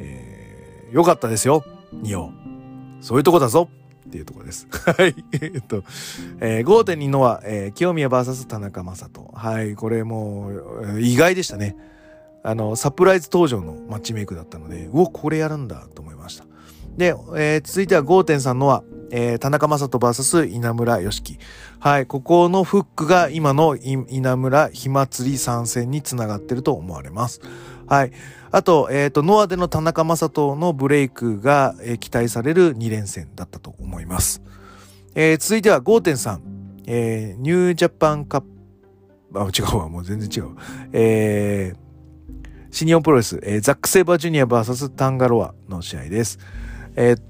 [0.00, 2.47] えー、よかったですよ、仁王。
[3.00, 3.68] そういうとこだぞ
[4.08, 4.66] っていうとこです。
[4.72, 5.14] はい。
[5.40, 5.84] えっと、
[6.40, 9.30] えー、5.2ノア、えー、清宮 VS 田中将人。
[9.34, 9.74] はい。
[9.74, 10.48] これも
[10.94, 11.76] う、意外でしたね。
[12.42, 16.44] あの、サプライズ登場のマッチメイクだったので、うお、これやるんだと思いました。
[16.96, 21.38] で、えー、続いては5.3ノア、えー、田中将人 VS 稲村良樹。
[21.78, 27.40] はい、ここのフックが今の稲村火祭り参戦につながってると思われます。
[27.88, 28.12] はい。
[28.50, 34.42] あと、えっ、ー、と、ノアでの田中将人のブレイクが、えー、期待される2連戦だったと思います。
[35.14, 36.38] えー、続いては5.3、
[36.86, 38.46] えー、ニュージャパンカップ、
[39.34, 40.56] あ、違うわ、もう全然違う。
[40.92, 41.88] えー、
[42.70, 46.38] 新日本プロレス、えー、ザック・セイバージュニア VS タンガロアの試合です。
[46.96, 47.20] えー、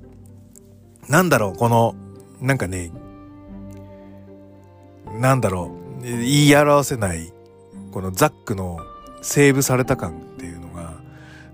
[1.11, 1.94] なんだろう、この、
[2.40, 2.92] なんかね、
[5.12, 7.33] なんだろう、言い表せない、
[7.90, 8.79] このザックの
[9.23, 10.23] セーブされた感、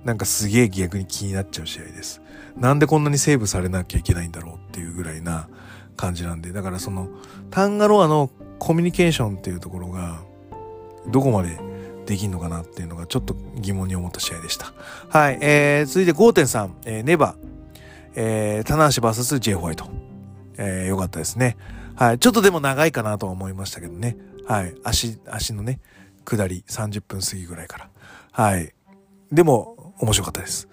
[0.04, 2.20] なんかすげえ逆に気になっちゃう試合です。
[2.56, 5.48] なんでこんなにセーブされなきゃいけないんだろうっていうぐらいな
[5.96, 7.08] 感じなんで、だからその、
[7.50, 10.22] タンガロアのコミュニケーションっていうところが、
[11.08, 11.58] どこまで
[12.06, 14.72] できんのかなっていうのがちょっと疑問に思った試合でした。
[15.08, 17.36] はい、えー、続いて5.3、えー、ネバ、
[18.14, 19.88] えー、棚橋 VS J ホワイト。
[20.56, 21.56] えー、よかったですね。
[21.96, 22.18] はい。
[22.18, 24.16] ちょっとでも長いかなとは思いましたけどね。
[24.46, 24.74] はい。
[24.84, 25.80] 足、足のね、
[26.24, 27.90] 下り30分過ぎぐらいから。
[28.32, 28.72] はい。
[29.32, 30.68] でも、面白かったです。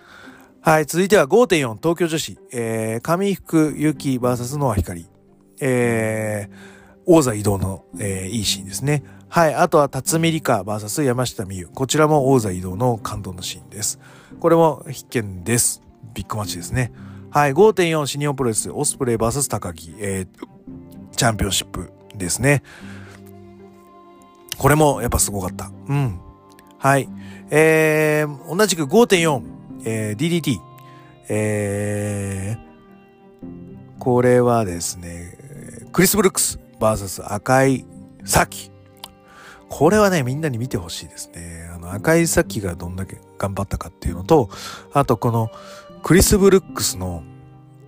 [0.61, 0.85] はい。
[0.85, 2.37] 続いては5.4東京女子。
[2.51, 5.07] えー、上福ゆき VS ノア光。
[5.59, 9.03] えー、王座移動の、えー、いいシーンですね。
[9.27, 9.55] はい。
[9.55, 11.69] あとは、辰巳理香 VS 山下美優。
[11.73, 13.99] こちらも王座移動の感動のシーンです。
[14.39, 15.81] これも必見です。
[16.13, 16.91] ビッグマッチですね。
[17.31, 17.53] はい。
[17.53, 22.61] 5.4新日本プロレス、オスプレイ VS 高木、えー、チャンピオンシップですね。
[24.57, 25.71] これもやっぱすごかった。
[25.87, 26.19] うん。
[26.77, 27.09] はい。
[27.53, 29.43] えー、同じく5.4、
[29.85, 30.59] えー、DDT。
[31.27, 35.37] えー、これはですね、
[35.91, 37.85] クリス・ブルックス VS 赤い
[38.49, 38.71] キ。
[39.69, 41.69] これはね、みんなに見てほしいですね。
[41.73, 44.49] あの、赤いキがどんだけ頑張ったかっていうのと、
[44.93, 45.49] あとこの、
[46.03, 47.23] クリス・ブルックスの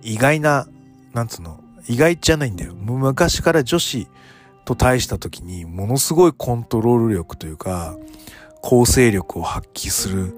[0.02, 0.68] 意外な、
[1.14, 2.74] なんつうの、意外じゃないんだよ。
[2.74, 4.08] 昔から女子
[4.64, 7.96] と対した時にものすごいコントロール力というか、
[8.64, 10.34] 構成力を発揮する。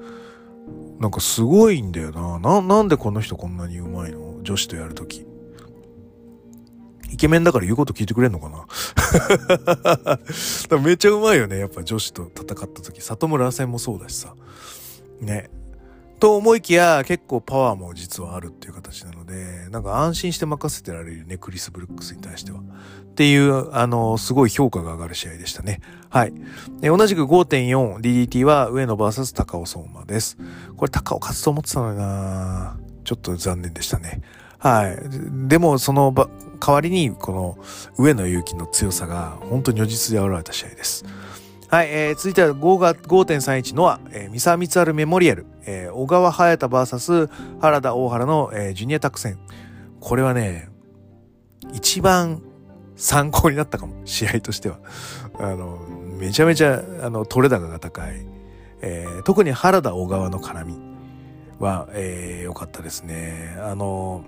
[0.99, 2.41] なんかすごいんだよな。
[2.41, 4.43] な、なんでこの人こんなに上手いの？
[4.43, 5.25] 女子とやるとき。
[7.09, 8.67] イケメンだから言うこと聞いてくれんのかな？
[10.83, 11.57] めっちゃうまいよね。
[11.61, 13.01] やっぱ女子と戦った時。
[13.01, 14.35] 里村戦もそうだしさ。
[15.21, 15.49] ね。
[16.19, 22.61] と思いきや結構パワーも実はあるっていう形なので、なんか安心して任せてられるね、クリス・ブルックスに対しては。
[23.17, 25.81] っていう、あの、すごい評価が上がる試合でしたね。
[26.11, 26.35] はい。
[26.83, 30.37] 同じく 5.4DDT は上野 VS 高尾相馬です。
[30.77, 34.21] これ高尾勝つと思ってたのになちょっと残念でしたね。
[34.59, 34.99] はい。
[35.49, 36.13] でも、その
[36.61, 37.59] 代わりに、この
[37.97, 41.07] 上野勇気の強さが本当に如実で現れた試合です。
[41.71, 47.31] はい、えー、続いては5.31のは、えー、三沢光晴メモリアル、えー、小川隼人 VS
[47.63, 49.39] 原田大原の、えー、ジュニアタック戦。
[50.01, 50.69] これはね、
[51.73, 52.43] 一番
[52.97, 54.79] 参考になったかも、試合としては。
[55.39, 55.79] あの、
[56.19, 58.27] めちゃめちゃ、あの、取れ高が高い。
[58.81, 60.75] えー、特に原田小川の絡み
[61.59, 63.57] は、えー、良かったですね。
[63.61, 64.25] あの、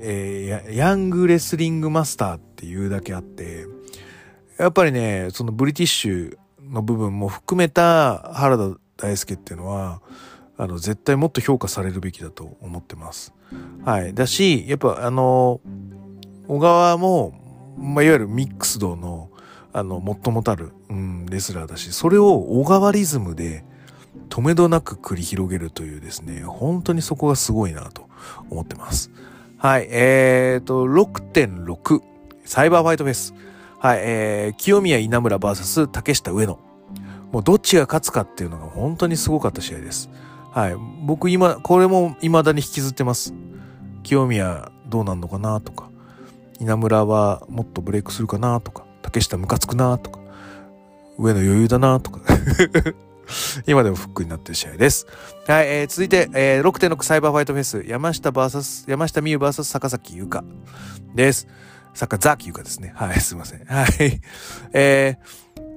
[0.00, 3.66] えー、ヤングレスリングマスターっていうだけあって、
[4.58, 10.00] やっぱりね、そのブリティッシュの部分も含めた原田大輔っていうのは、
[10.56, 13.34] あの、絶対もっと評価されるべきだと思ってます。
[13.84, 14.14] はい。
[14.14, 15.60] だし、やっぱあの、
[16.48, 17.32] 小川も、
[17.76, 19.30] まあ、いわゆるミックスドの、
[19.72, 23.64] あの、最もたる、うん、レスラーだし、それを小川リズムで、
[24.28, 28.08] 止めどなく繰り広げるというですね、本当にそこがすごいなと
[28.50, 29.10] 思ってます。
[29.58, 29.88] はい。
[29.90, 32.00] えーと、6.6、
[32.44, 33.34] サイバーファイトフェス。
[33.78, 36.58] はい、えー、清宮稲村 VS 竹下上野。
[37.32, 40.10] もうどっちが勝つかっていうのが本当にすごかった試合です。
[40.52, 40.76] はい。
[41.04, 43.34] 僕今、これも未だに引きずってます。
[44.02, 45.90] 清宮どうなんのかなとか、
[46.64, 50.20] 稲村はもっとブレイクするかなとか、竹下ムカつくなとか、
[51.18, 52.20] 上野余裕だなとか。
[53.66, 55.06] 今でもフックになってる試合です。
[55.46, 60.44] はい、えー、続いて、えー、6.6サイバーファイトフェス、山下 VS、山下美優 VS 坂崎優香
[61.14, 61.46] です。
[61.94, 62.92] 坂崎優香ですね。
[62.96, 63.64] はい、すいません。
[63.64, 64.20] はい。
[64.72, 65.18] え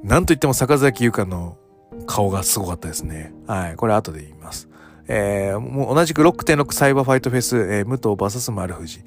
[0.04, 1.58] ー、なんといっても坂崎優香の
[2.06, 3.34] 顔がすごかったですね。
[3.46, 4.70] はい、これ後で言います。
[5.08, 9.04] えー、もう同じく6.6サイバーファイトフェス、えー、武藤 VS 丸藤。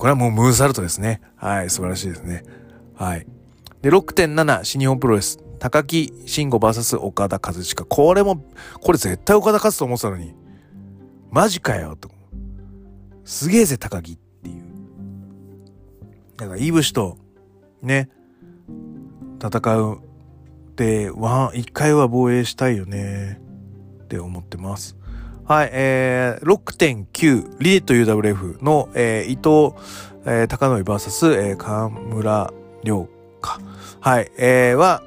[0.00, 1.20] これはもうムーンサルトですね。
[1.36, 2.42] はい、素晴らしいですね。
[2.94, 3.26] はい。
[3.82, 5.38] で、6.7新日本プロレス。
[5.58, 7.84] 高木慎吾 VS 岡田和親。
[7.84, 8.42] これも、
[8.80, 10.34] これ絶対岡田勝つと思ってたのに。
[11.30, 12.10] マジかよ、と。
[13.26, 14.62] すげえぜ、高木っていう。
[16.38, 17.18] だから、イブシと、
[17.82, 18.08] ね、
[19.38, 23.38] 戦うって、ワン、一回は防衛したいよね、
[24.04, 24.96] って思ってます。
[25.50, 29.76] はい、えー、6.9、リデット UWF の、えー、伊藤、
[30.24, 32.52] えー、高則 VS、えー、河村
[32.84, 33.08] 良
[33.40, 33.58] か。
[33.98, 35.02] はい、えー、は、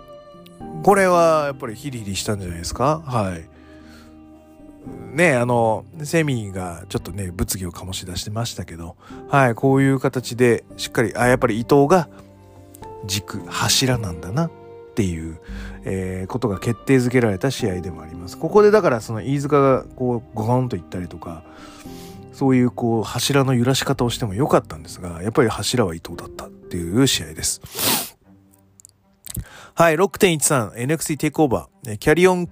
[0.84, 3.02] これはやっぱりヒリヒリしたんじゃないですか？
[3.06, 5.16] はい。
[5.16, 8.98] ねあの、セミがちょっとね、物議を醸し出してましたけど、
[9.30, 12.10] はい、こういう形でしっかり、あ、やっぱり伊藤が
[13.06, 14.52] 軸、柱なんだなっ
[14.94, 15.40] ていう、
[15.86, 18.38] えー、ことが決定づけられた試合でもあります。
[18.38, 21.44] ここでだからその飯塚がこう、ゴゴンと行ったりとか、
[22.34, 27.62] そういうこう、柱の揺らし方をしてもよかったんですが、やっぱり柱は伊藤だったっていう試合です。
[29.76, 31.98] はい、6.13、NXT テイクオーバー。
[31.98, 32.48] キャリオン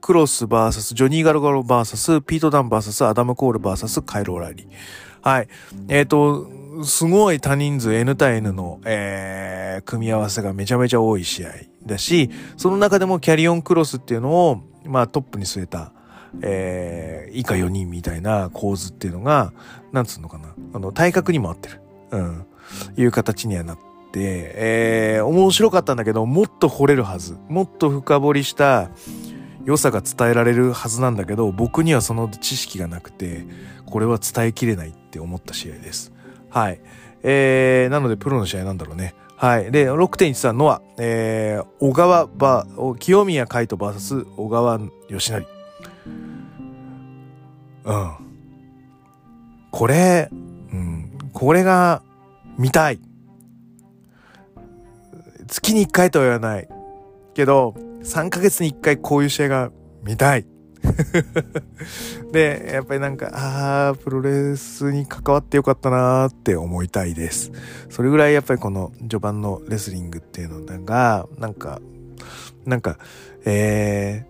[0.00, 4.68] クロス VS ジョニー・ガルガノ VS ピート・ダン VS アダム・コール VS カイル・オライリー。
[5.22, 5.48] はい。
[5.88, 6.50] えっ、ー、と、
[6.84, 11.50] すごい多人数 N 対 N の、えー、組み合わせがめちゃめちゃ多い試合
[11.84, 15.92] だし、その中でもキャリオンクロスっていうのを、まあトップに据えた、
[16.42, 19.52] えー、以下4人みたいな構図っていうのが、
[19.92, 20.54] なんつうのかな。
[20.74, 21.80] あの、体格にも合ってる。
[22.12, 22.46] うん。
[22.96, 23.78] いう形にはなっ
[24.12, 27.36] て、、えー、面白かったんだけど、もっと掘れるはず。
[27.48, 28.90] もっと深掘りした
[29.64, 33.44] 良さが伝えられるはずなんだけど、僕にはその知識がなくて、
[33.86, 36.12] これは伝えきれないって思った試合です。
[36.50, 36.80] はい。
[37.22, 39.14] えー、なのでプロの試合なんだろうね。
[39.36, 39.70] はい。
[39.72, 42.66] で、6.13のは、えー、小川バ、
[42.98, 45.46] 清宮海斗 VS 小川義成。
[47.84, 48.10] うん。
[49.70, 50.34] これ、う
[50.76, 52.02] ん、これが
[52.58, 53.00] 見たい。
[55.46, 56.68] 月に1回とは言わない。
[57.34, 59.70] けど、3ヶ月に1回こういう試合が
[60.02, 60.46] 見たい。
[62.32, 67.52] で、やっぱりなんか、ああ、プロレスに関わってよかったなーって思いたいです。
[67.88, 71.80] それぐらいやっぱりこの序盤のレスリングっていうのが、なんか、
[72.64, 72.98] なんか、
[73.44, 74.26] え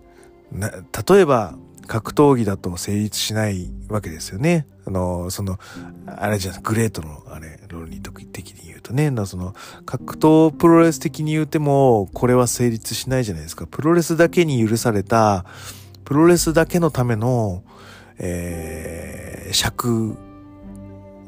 [0.53, 0.71] ー、な、
[1.15, 1.55] 例えば、
[1.87, 4.65] 格闘技だと成立しないわけですよね。
[4.85, 5.59] あの、その、
[6.05, 9.53] あれじゃん、グレートの、あれ、論理的に言うとね、その、
[9.85, 13.67] 格闘プロレス的に言うても、これは成立しないじゃないですか。
[13.67, 15.45] プロレスだけに許された、
[16.11, 17.63] プロレスだけのための、
[18.19, 20.17] えー、尺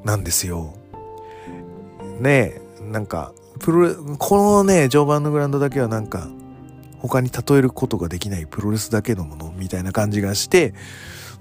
[0.03, 0.73] なんですよ。
[2.19, 6.27] ねえ、なんか、プロ、このね、序盤のグラウンドだけはなんか、
[6.97, 10.73] 他に例えることができないプロレスだけのものみたいな感じがして、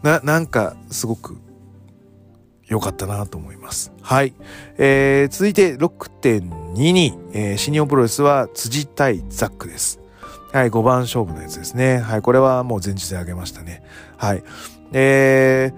[0.04, 1.36] な、なんかすごく
[2.68, 3.90] 良かったなと思います。
[4.02, 4.34] はい。
[4.78, 10.01] えー、続いて6.22、えー、新日本プロレスは辻対ザックです。
[10.52, 11.96] はい、5番勝負のやつですね。
[11.96, 13.82] はい、これはもう前日であげましたね。
[14.18, 14.44] はい。
[14.92, 15.72] え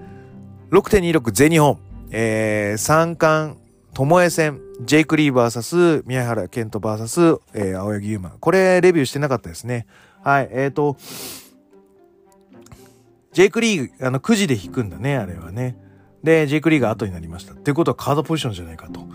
[0.69, 1.79] ー、6.26全日本、
[2.11, 3.57] えー、三冠
[3.93, 8.31] 巴戦、ジェイク・リー VS 宮原健人 VS、えー、青柳優馬。
[8.31, 9.87] これレビューしてなかったですね。
[10.21, 10.97] はい、えっ、ー、と、
[13.31, 15.77] ジェイク・リー、あの、9時で引くんだね、あれはね。
[16.21, 17.53] で、ジェイク・リーが後になりました。
[17.53, 19.07] っていうことはカードポジションじゃないかと。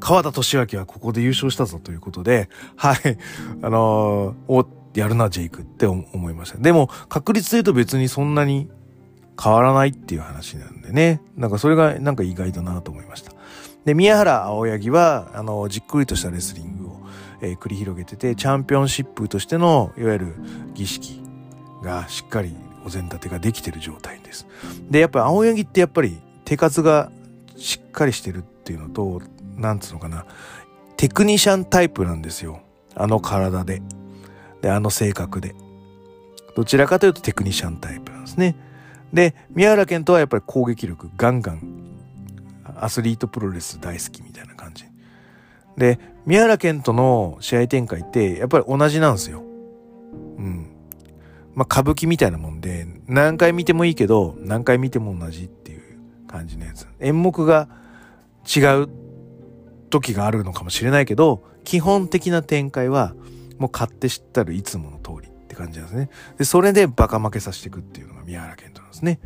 [0.00, 2.96] 川田俊明はここで優勝したぞということで、はい、
[3.62, 6.58] あのー、やるな、ジェイクって思いました。
[6.58, 8.68] でも、確率で言うと別にそんなに
[9.42, 11.22] 変わらないっていう話なんでね。
[11.36, 13.32] なんかそれがなんか意外だなと思いました。
[13.84, 17.00] で、宮原青柳は、あの、じっくりとしたレスリングを、
[17.40, 20.34] えー、繰り広げてて、チャンピオンシップとしての、いわゆる
[20.74, 21.22] 儀式
[21.82, 24.46] がしっかりお膳立てができてる状態です。
[24.90, 27.10] で、やっぱ青柳ってやっぱり手数が
[27.56, 29.22] しっかりしてるっていうのと、
[29.56, 30.26] なんつうのかな、
[30.96, 32.60] テクニシャンタイプなんですよ。
[32.94, 33.80] あの体で。
[34.62, 35.54] で、あの性格で。
[36.56, 38.56] どちらかというとテクニシャンタイプなんですね。
[39.12, 41.90] で、宮原健とはやっぱり攻撃力ガンガン
[42.76, 44.84] アスリートプロレス大好きみたいな感じ。
[45.76, 49.42] で、宮原健との試合展開ってやっぱり同じなんですよ。
[50.38, 50.66] うん。
[51.54, 56.86] まあ、歌舞伎みたいなもんで、何回見てもいいけど、何回見ても同じっていう感じのやつ。
[57.00, 57.68] 演目が
[58.44, 58.88] 違う
[59.90, 63.14] 時があるのかもしれないけど、基本的な展開は
[63.60, 66.10] もう買って知ったるいつもの通りって感じなんですね。
[66.38, 69.20] で、それでバカ負けさせていくっていうのが宮原健人なんですね。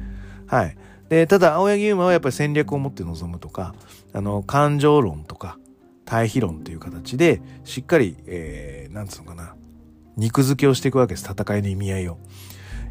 [0.47, 0.77] はい。
[1.09, 3.75] で、ただ、青柳優馬はやっぱり戦略を持って臨むとか、
[4.13, 5.59] あの、感情論とか、
[6.05, 9.55] 対比論という形で、しっかり、えー、なんつうのかな、
[10.17, 11.27] 肉付けをしていくわけです。
[11.31, 12.19] 戦いの意味合いを。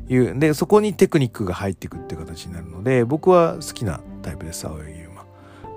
[0.10, 0.38] いう。
[0.38, 5.13] で、そこにテクニックが入っていくっていう形になるので、僕は好きなタイプです、青柳優馬。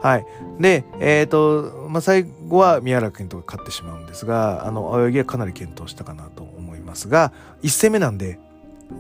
[0.00, 0.26] はい。
[0.60, 7.32] で、えっ、ー、と、まあ、最後は宮原健人が勝ってしまうんですが、あの、青柳はかなり検討したかなと思いますが、
[7.62, 8.38] 1戦目なんで、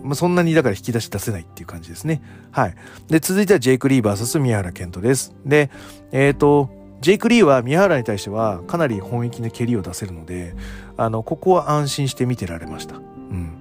[0.02, 2.22] まあ、そんなにだから引き出し出せないっていう感じですね。
[2.50, 2.74] はい。
[3.08, 5.34] で、続いてはジェイク・リー VS 宮原健人です。
[5.44, 5.70] で、
[6.12, 6.70] えっ、ー、と、
[7.00, 10.54] ジェイク・リーは宮原に対してはかなり本域の蹴りを出せるので、
[10.96, 12.96] あの、ここは安心して見てられました。
[12.96, 13.52] うん。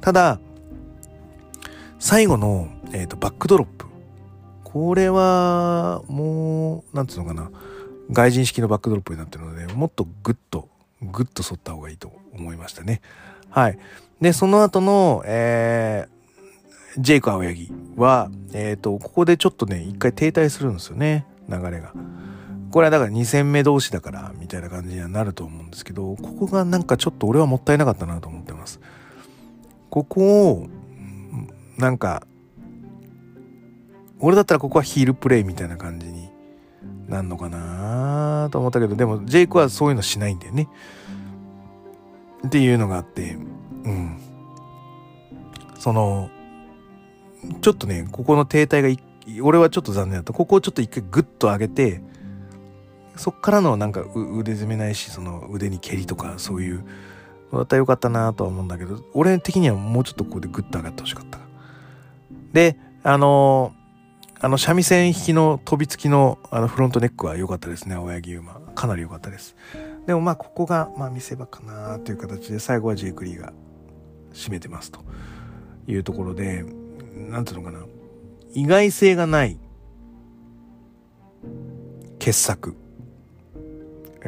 [0.00, 0.40] ただ、
[1.98, 3.89] 最後の、えっ、ー、と、バックドロップ。
[4.72, 7.50] これは、もう、なんつうのかな。
[8.12, 10.68] 外人式のバックドロップになってるので、もっとグッと、
[11.02, 13.00] グッと反った方がいいと思いましたね。
[13.50, 13.78] はい。
[14.20, 21.92] で、その後の、えー、ジェイク・青柳は、えっ、ー、と、ここでちょっとね、一回停滞するんですよね、流れが。
[22.70, 28.80] これはだから2戦目同士だから、みたいな感じにはなると思うんですけど、ここがなんかちょっと俺はもったいなかったなと思ってます。
[29.88, 30.66] ここを、
[31.78, 32.24] なんか、
[34.20, 36.30] 俺だったらここはヒールプレイみたいな感じに
[37.08, 40.68] なんのかなと思ったけど、でもジェイクはそういうのしないんだよね。
[42.46, 43.36] っていうのがあって、
[43.84, 44.20] うん。
[45.78, 46.30] その、
[47.60, 49.02] ちょっとね、ここの停滞が
[49.42, 50.32] 俺はちょっと残念だった。
[50.32, 52.02] ここをちょっと一回グッと上げて、
[53.16, 56.84] そっからのなんか腕攻めないし、その腕に蹴りとかそういう
[57.52, 61.38] のだったらよかったなとは思うんだけど、俺的にはもうちょっとここでグッと上がってほしかった。
[62.52, 63.79] で、あのー、
[64.42, 68.54] あの、三味線引きの飛びつきのあのフロントネックは良かったですね、青柳馬。
[68.74, 69.54] かなり良かったです。
[70.06, 73.52] でもまあ、ここが、まあ見せ場かなという形で、最後はジェイク・リーが
[74.32, 75.00] 占めてますと
[75.86, 76.64] いうところで、
[77.14, 77.84] なんていうのかな。
[78.54, 79.58] 意外性がない
[82.18, 82.74] 傑作。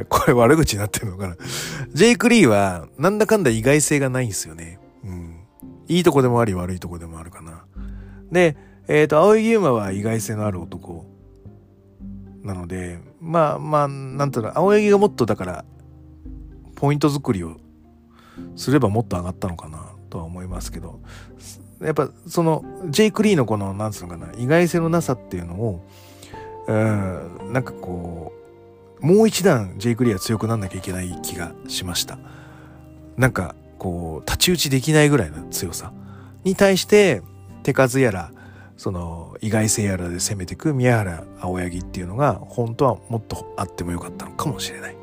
[0.08, 1.36] これ悪口になってるのかな。
[1.94, 4.78] ジェイク・リーはなんだかんだ意外性がないんですよね。
[5.04, 5.36] うん。
[5.88, 7.64] いいとこでもあり悪いとこでもあるかな。
[8.30, 8.56] で、
[8.88, 11.06] えっ、ー、と、青井優馬は意外性のある男
[12.42, 15.64] なので、まあまあ、なんとな青柳がもっとだから、
[16.74, 17.58] ポイント作りを
[18.56, 21.00] すればもっと上がったのかなとは思いますけど、
[21.80, 25.86] やっぱその、ジェイク・リーのこの、なんつうのかな、意外性のなさっていうのを、
[26.66, 28.32] うん、なんかこ
[29.00, 32.18] う、もう一段ジェイク・リーは強くなんなきゃいけない気がしました。
[33.16, 35.92] なんか、こう、太刀打ちできないぐらいの強さ
[36.44, 37.22] に対して、
[37.62, 38.32] 手数やら、
[38.82, 44.96] その意外性やらで攻めていく宮原青柳っていうのが本当はもっとあってもよかったのかもしれないっ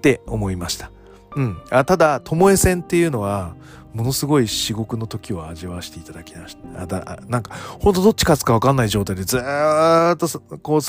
[0.00, 0.92] て思いました。
[1.34, 1.60] うん。
[1.70, 3.56] あただ、巴戦っていうのは、
[3.94, 6.82] ものすごい至極の時を味わわせていただきました。
[6.82, 10.80] あだなんか、ほんとどっち勝つかわかんない状態でずーっと、こう、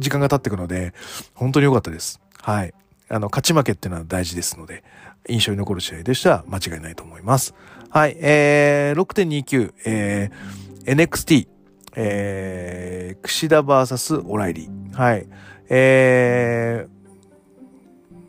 [0.00, 0.92] 時間が経っていくので、
[1.32, 2.20] 本当に良かったです。
[2.42, 2.74] はい。
[3.08, 4.84] あの、勝ち負けっていうのは大事ですので、
[5.30, 7.54] 印象に残る試合でしたら間違いないと思います。
[7.88, 8.18] はい。
[8.20, 11.48] えー、6.29、えー、NXT、
[11.96, 14.94] えー、串田 VS オライリー。
[14.94, 15.26] はい。
[15.68, 16.86] え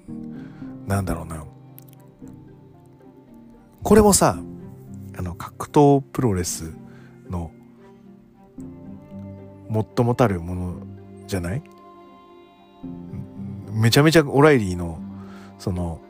[0.09, 1.45] ー、なんだろうな。
[3.81, 4.37] これもさ、
[5.17, 6.73] あの、格闘プロレス
[7.29, 7.51] の
[9.95, 10.75] 最もたるもの
[11.27, 11.63] じゃない？
[13.71, 14.99] めちゃめちゃオライリーの、
[15.59, 16.01] その、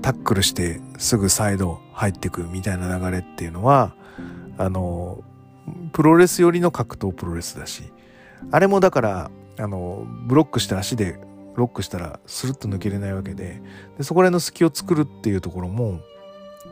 [0.00, 3.94] タックルしてすぐサイド入ってくみたいな流れっていうのは、
[4.56, 5.22] あの、
[5.92, 7.84] プロレス寄りの格闘プロレスだし、
[8.50, 11.18] あれもだから、あの、ブロックして足で
[11.56, 13.62] ロックしたらスルッと抜けれないわけで、
[13.96, 16.00] でそこら辺の隙を作るっていうところも、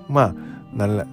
[0.09, 0.35] まあ、
[0.73, 1.07] なら、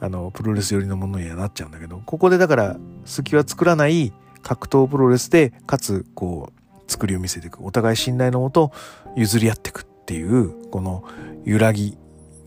[0.00, 4.12] あの、プロレス寄りのものにはなっちゃうんだけど、ここでだから隙は作らない
[4.42, 7.64] 格闘プロレスで、かつ、こう、作りを見せていく。
[7.64, 8.72] お互い信頼のもと
[9.16, 11.04] 譲り合っていくっていう、この
[11.44, 11.96] 揺らぎ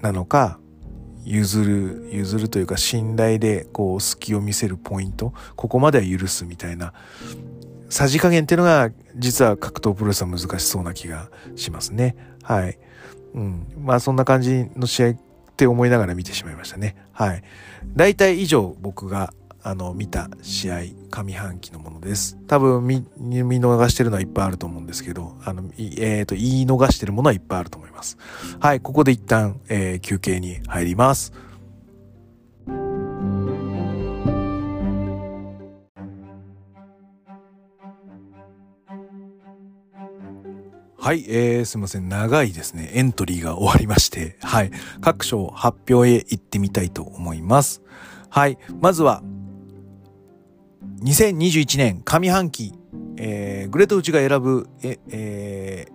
[0.01, 0.59] なのか、
[1.27, 6.93] 譲る、譲るというか信頼でこう隙を見せるポイント、ここまでは許すみたいな、
[7.89, 12.15] さじ加減っていうのが実は格闘プロレスは難しそうな気がしますね。
[12.43, 12.79] はい。
[13.33, 13.67] うん。
[13.77, 15.15] まあそんな感じの試合っ
[15.57, 16.95] て思いながら見てしまいましたね。
[17.11, 17.43] はい。
[17.93, 19.33] 大体以上僕が
[19.67, 22.37] あの、見た試合、上半期のものです。
[22.47, 28.17] 多分見、見逃してるのはいっぱいあると思うんですけど、あの、えっ、ー、と、言い逃してるものはいっぱいあると思います。
[28.61, 31.33] はい、ここで一旦、えー、休憩に入ります。
[40.97, 42.07] はい、えー、すいません。
[42.07, 42.91] 長いですね。
[42.93, 44.71] エントリーが終わりまして、はい。
[45.01, 47.81] 各賞発表へ行ってみたいと思います。
[48.29, 48.57] はい。
[48.79, 49.21] まずは、
[51.01, 52.73] 2021年上半期、
[53.17, 55.87] えー、グレートウチが選ぶ、え、え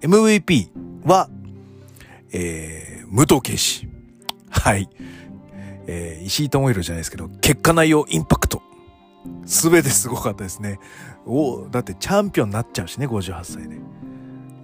[0.00, 0.70] ー、MVP
[1.04, 1.28] は、
[2.32, 3.88] えー、武藤敬司。
[4.50, 4.88] はい。
[5.86, 8.62] えー、石井智弘じゃないですけど、結果内容インパクト。
[9.46, 10.78] すべてすごかったですね。
[11.26, 13.78] おだってチャンピオンになっちゃうしね、58歳で。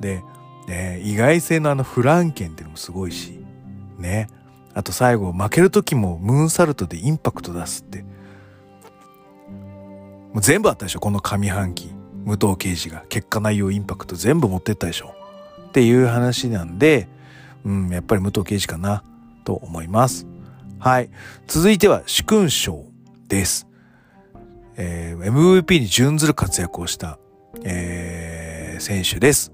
[0.01, 0.23] で、
[0.69, 3.41] ね、意外性のあのフランケンっていうのもすごいし、
[3.99, 4.29] ね。
[4.73, 8.05] あと最後、負ける時もムーンサルトでインパクト出すって。
[10.33, 11.91] もう全部あったでしょ、この上半期。
[12.25, 15.15] 武藤刑事が結果内容インパクト全部持ってったでしょ。
[15.69, 17.09] っていう話なんで、
[17.65, 19.03] うん、やっぱり武藤刑事かな、
[19.45, 20.27] と思います。
[20.79, 21.11] はい。
[21.47, 22.85] 続いては、主勲賞
[23.29, 23.67] です。
[24.77, 27.19] えー、MVP に準ずる活躍をした、
[27.65, 29.53] えー、選手です。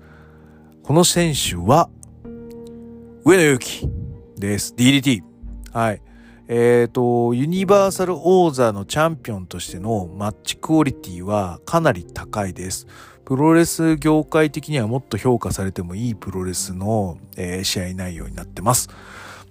[0.83, 1.89] この選手は、
[3.24, 3.89] 上野祐希
[4.37, 4.74] です。
[4.77, 5.22] DDT。
[5.72, 6.03] はい。
[6.49, 12.87] えっ、ー、と、ユニバーサル王座のチャンピオンとしてのマッチクオリティはかなり高いです。
[13.25, 18.89] プロレス業界的にはもっと評価されてもいいプロレスの、えー、試合内容になってます。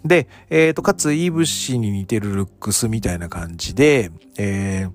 [0.05, 4.91] で、えっ、ー、と、かつ、イーブシに似てるルックスみたいな感じで、えー、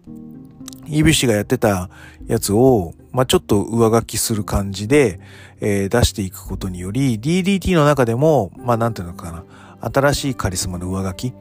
[0.86, 1.90] イブシがやってた
[2.26, 5.20] やつを、まあ、ちょっと上書きする感じで、
[5.60, 9.44] えー、出していくことにより、DDT の中でも、まあ、なんていうのかな、
[9.80, 11.34] 新しいカリスマの上書き、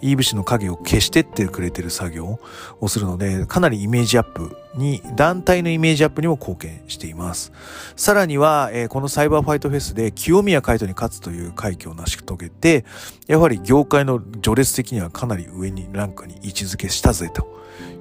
[0.00, 2.38] イーブシの影を消してってくれてる作業
[2.80, 7.52] をするので、かなりイメージアップに、団体のイメージアップにも貢献しています。
[7.96, 12.84] さらには、えー、このサイバーファイトフェスで清宮海斗に勝つという快挙を成し遂げて、
[13.26, 17.46] やはり業界の序列的にはかなり上にランクに位置づけしたぜと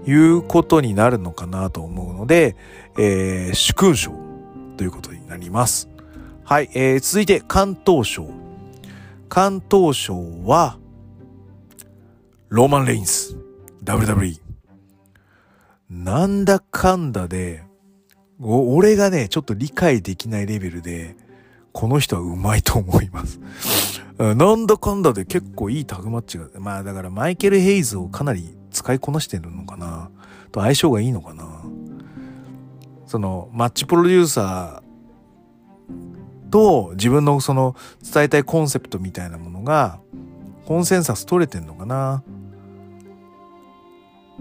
[0.06, 2.56] いうことになるのかなと思うので、
[2.98, 4.12] えー、主勲賞
[4.78, 5.89] ということになります。
[6.43, 8.30] はい、えー、続いて関東賞。
[9.30, 10.78] 関東賞は、
[12.50, 13.38] ローマン・レインズ、
[13.84, 14.39] WWE。
[15.89, 17.64] なんだかんだで、
[18.39, 21.18] 俺がね、ちょっと理解できないレベルで、
[21.74, 23.39] この人はうまいと思います。
[24.18, 30.10] なんだかんだで結構いいタグマッチが、まあだからマイケル・ヘイズをかなり使いこなしてるのかな
[30.52, 31.62] と相性がいいのかな
[33.06, 37.76] そのマッチプロデューサーと自分のその
[38.12, 40.00] 伝えたいコンセプトみたいなものが
[40.66, 42.24] コンセンサス取れてんのかな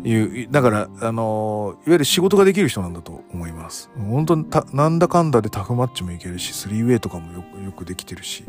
[0.05, 3.91] いうだからあのいわゆる仕事ができる人なんだと思います。
[3.97, 8.45] 本当になんだかんだでタフマッチもいけるしスリーウェイとかもよくよくできてるし。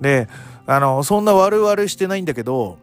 [0.00, 0.28] で
[0.66, 2.78] あのそんな悪々してないんだけど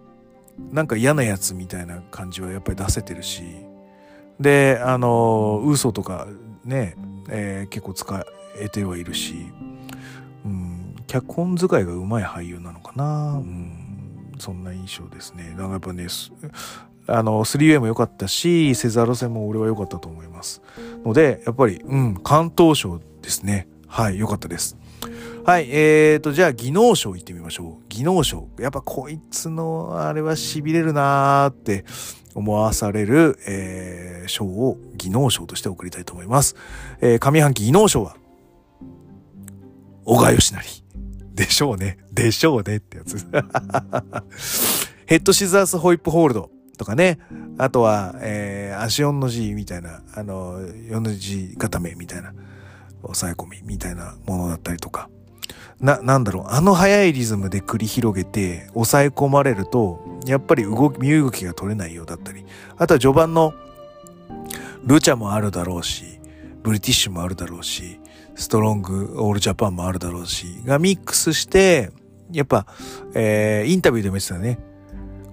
[0.72, 3.44] なんか嫌なやつみたいな感じはやっぱり出せてるし。
[4.40, 6.28] であの嘘とか
[6.66, 6.96] ね、
[7.30, 8.26] えー、結構使
[8.60, 9.36] えてはいるし、
[10.46, 15.52] うん、脚本使いがうまい俳優なのかな、うん、そんな印象ですね。
[15.52, 16.08] だからやっぱね
[17.08, 20.62] あの 3way も良かったしセザーロ戦も俺は良かったと思います
[21.04, 24.78] のでやっぱりうん関東賞ですねはい良かったです
[25.46, 27.86] はい、えーと、じゃあ、技能賞行ってみましょう。
[27.90, 28.48] 技能賞。
[28.60, 31.84] やっぱこいつの、あれは痺れるなーって
[32.34, 36.56] 思わされる、えー、賞を技能賞として送りたいと思います。
[37.02, 38.16] えー、上半期技能賞は、
[40.06, 40.84] 小川義成。
[41.34, 41.98] でしょうね。
[42.14, 43.18] でしょうねってやつ。
[45.06, 47.20] ヘッドシザースホイップホールドとかね。
[47.58, 52.34] あとは、えー、足4の字みたいな、あの、4の字固めみたいな、
[53.04, 55.10] 抑え込みみたいなものだったりとか。
[55.80, 62.46] な、なんだろう、あの速いリズムで繰り広げて抑え込まれると、やっぱり動き、身動きが取れないようだったり、
[62.78, 63.54] あとは序盤の
[64.86, 66.20] ルチャもあるだろうし、
[66.64, 68.00] ブリティッシュもあるだろうし、
[68.36, 71.92] ストロング、オールジャパンもあるだろうし、がミックスして、
[72.32, 72.66] やっぱ、
[73.14, 74.60] えー、インタビューでも言ってたね。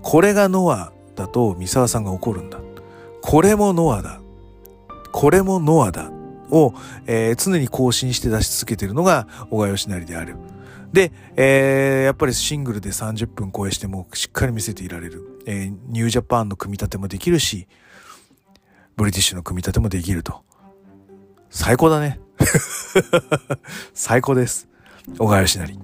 [0.02, 2.58] これがノアだと三沢さんが怒るんだ。
[3.22, 4.20] これもノアだ。
[5.12, 6.10] これもノアだ。
[6.50, 6.74] を、
[7.06, 10.36] えー、常に更新して出し続けているのが小川義成である。
[10.92, 15.42] で、えー、やっぱりシングルで30分超えしてもしっかり見せていられる。
[15.46, 17.68] えー、ニュージャパンの組み立てもできるし、
[18.96, 20.42] ブリティッシュの組み立てもできると。
[21.48, 22.20] 最高だね。
[23.94, 24.68] 最高です。
[25.18, 25.78] 小川義成。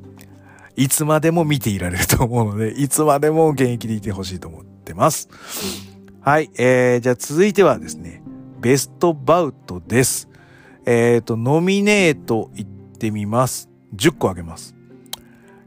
[0.77, 5.29] いつまでも見ていられると思うので、いつまでも現役でいてほしいと思ってます。
[6.21, 8.23] はい、えー、じゃあ続いてはですね、
[8.61, 10.29] ベストバウトです。
[10.87, 13.69] えっ、ー、と、ノミネートいってみます。
[13.97, 14.77] 10個あげます。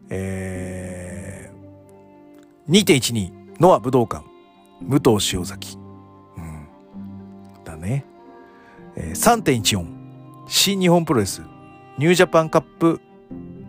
[0.10, 4.24] えー、2.12、ノア武道館、
[4.82, 5.78] 武藤塩崎。
[6.38, 6.68] うん。
[7.66, 8.06] だね。
[8.96, 9.86] えー、3.14、
[10.48, 11.42] 新日本プロレス、
[11.98, 13.02] ニュージャパンカップ、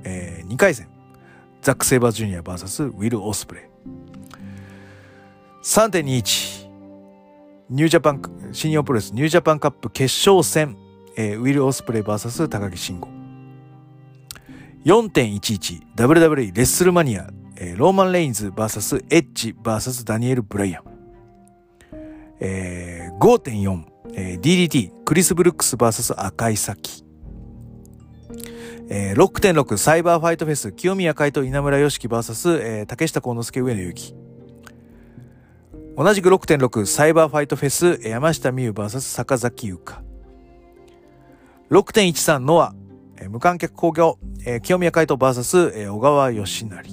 [0.05, 0.89] えー、2回戦。
[1.63, 3.70] ザック・セイバージュニア VS ウィル・オスプレイ。
[5.63, 6.71] 3.21
[7.69, 10.79] ニュージャパン、新日本プロレスニュージャパンカップ決勝戦、
[11.17, 13.09] えー、ウィル・オスプレイ VS 高木慎吾。
[14.87, 20.85] 4.11 WWE レッスルマニア、えー、ローマン・レインズ VS エッジ VS ダニエル・ブライアン。
[22.41, 23.85] えー、5.4、
[24.15, 27.05] えー、DDT クリス・ブルックス VS 赤井沙希。
[28.89, 34.30] えー、6.6サイバーファイトフェス清宮海斗稲村良樹 VS、えー、竹下幸之介上野勇希。
[36.01, 40.03] 同じく6.6サイバーファイトフェス山下美優 VS 坂崎優香。
[41.71, 42.73] 6.13ノア、
[43.29, 46.91] 無観客工業、え、清宮海斗 VS、え、小川義成。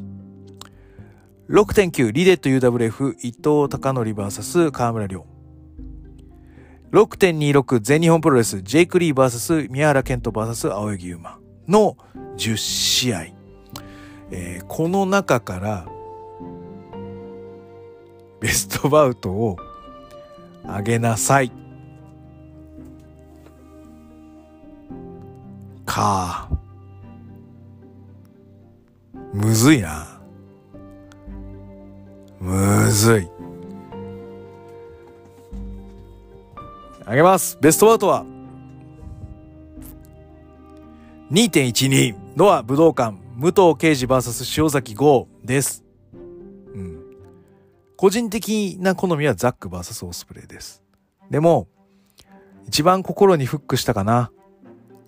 [1.50, 5.26] 6.9リデット UWF 伊藤隆則 VS 河村亮。
[6.92, 11.96] 6.26全日本プロレスジェイク・リー VS 宮原健人 VS 青柳優馬の
[12.36, 13.28] 10試合。
[14.32, 15.88] えー、この中から
[18.40, 19.58] ベストバウトを
[20.64, 21.52] 上げなさい。
[25.86, 26.50] か
[29.34, 30.20] むずいな。
[32.40, 33.30] むずい。
[37.06, 37.58] あげます。
[37.62, 38.26] ベストバウトは
[41.32, 45.87] 2.12ノア武道館武藤敬司 VS 塩崎豪です。
[47.98, 50.84] 個人的な好みはザック VS オスプレイです。
[51.32, 51.68] でも、
[52.68, 54.32] 一番心にフックしたかな。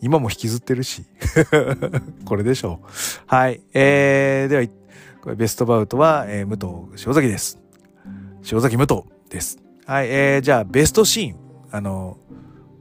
[0.02, 1.06] 今も引きずってるし。
[2.26, 2.88] これでしょう。
[3.28, 3.62] はい。
[3.74, 4.68] えー、では、
[5.22, 7.60] これベストバウトは、えー、武藤塩崎です。
[8.52, 9.60] 塩崎武藤です。
[9.86, 10.08] はい。
[10.10, 11.38] えー、じゃあ、ベストシーン。
[11.72, 12.18] あの、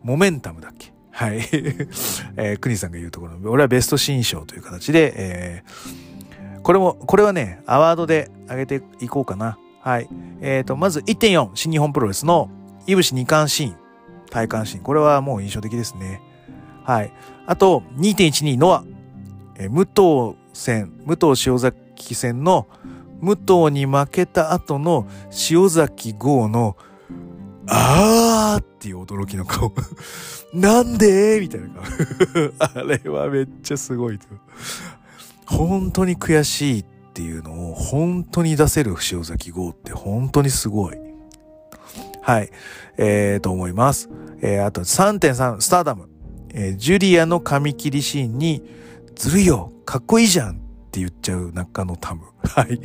[0.02, 0.92] モメンタムだっけ？
[1.10, 1.38] はい。
[2.38, 9.58] えー、クニさんが言うところ、俺はベスト新賞という形で、えー、これも、これはね、アワードで上げていこうかな。
[9.88, 10.08] はい。
[10.42, 12.50] えっ、ー、と、まず1.4、新日本プロレスの、
[12.86, 13.76] いぶし二冠シーン、
[14.28, 14.82] 体感シーン。
[14.82, 16.20] これはもう印象的ですね。
[16.84, 17.12] はい。
[17.46, 18.84] あと、2.12ノア、
[19.56, 22.66] えー、武藤戦、武藤塩崎戦の、
[23.22, 25.08] 武藤に負けた後の
[25.50, 26.76] 塩崎豪の
[27.66, 29.72] あーっていう驚きの顔。
[30.52, 31.40] なんで？
[31.40, 31.84] みたいな顔。
[32.84, 34.18] あれはめっちゃすごい。
[35.46, 36.84] 本当に悔しいっ
[37.18, 40.96] ていうのを本当に出せる塩崎号って本当にすごい。
[42.22, 42.50] はい。
[42.96, 44.08] えー、と思います。
[44.40, 46.08] えー、あと3.3、スターダム。
[46.54, 48.62] えー、ジュリアの髪切りシーンに、
[49.16, 50.54] ずるいよかっこいいじゃんっ
[50.92, 52.22] て言っちゃう中野タム。
[52.44, 52.80] はい。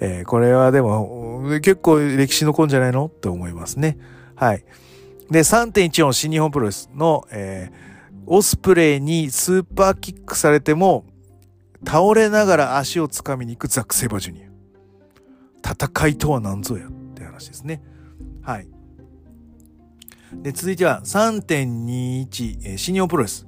[0.00, 3.98] えー、これはでも、結構歴史残るんじゃないのって思いますね。
[4.34, 4.64] はい。
[5.30, 11.04] で、3.14新日本プロレスの、えー、オスプレイにスーパーキックされても、
[11.86, 14.48] 倒れながら足を掴みに行くザック・セバジュニア。
[15.74, 17.82] 戦いとは何ぞやって話ですね。
[18.42, 18.68] はい。
[20.34, 23.46] で、続いては3.21、えー、新日本プロレス。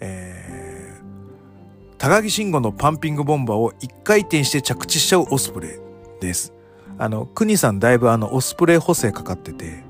[0.00, 5.78] えー、高木慎吾のパンピングボンバーを一回転して着地しちゃうオスプレ
[6.18, 6.52] イです。
[6.98, 9.84] あの、クニさんだいぶあの、オスプレイ補正かかってて、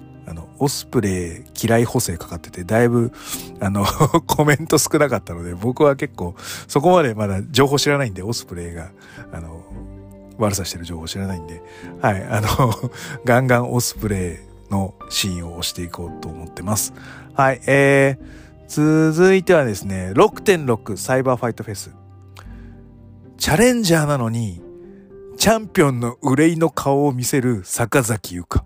[0.61, 3.13] オスプレイ嫌い補正かかってて、だいぶ、
[3.61, 3.85] あの
[4.29, 6.35] コメント少なかったので、僕は結構、
[6.69, 8.91] そこまでまだ情報知らないんで、オスプレイが、
[9.33, 9.65] あの、
[10.41, 11.63] 悪さしてる情報知らないんで、
[12.01, 12.73] はい、あの
[13.25, 14.41] ガンガンオスプレ
[14.71, 16.95] イのシーンを押していこうと思ってます。
[17.35, 21.91] はい、えー、続いてはですね、6.6サイバーファイトフェス。
[23.37, 24.63] チャレンジャーなのに、
[25.37, 28.65] チャンピオンの憂いの顔を見せる坂崎優香。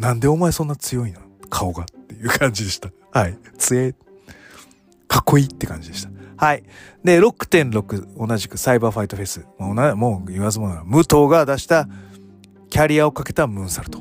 [0.00, 1.20] なんでお前そんな強いの？
[1.50, 2.88] 顔がっていう感じでした。
[3.12, 3.36] はい。
[3.58, 3.94] 強え。
[5.06, 6.10] かっこいいって感じでした。
[6.38, 6.62] はい。
[7.04, 9.46] で、6.6同じくサイバーファイトフェス。
[9.58, 11.86] もうもう言わずもがな、武藤が出した
[12.70, 13.98] キャリアをかけたムーンサルト。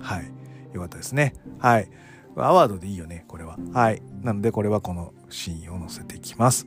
[0.00, 0.32] はい。
[0.72, 1.34] よかったですね。
[1.58, 1.90] はい。
[2.36, 3.58] アワードでいいよね、これは。
[3.74, 4.00] はい。
[4.22, 6.66] なので、これはこのシーンを載せていきます。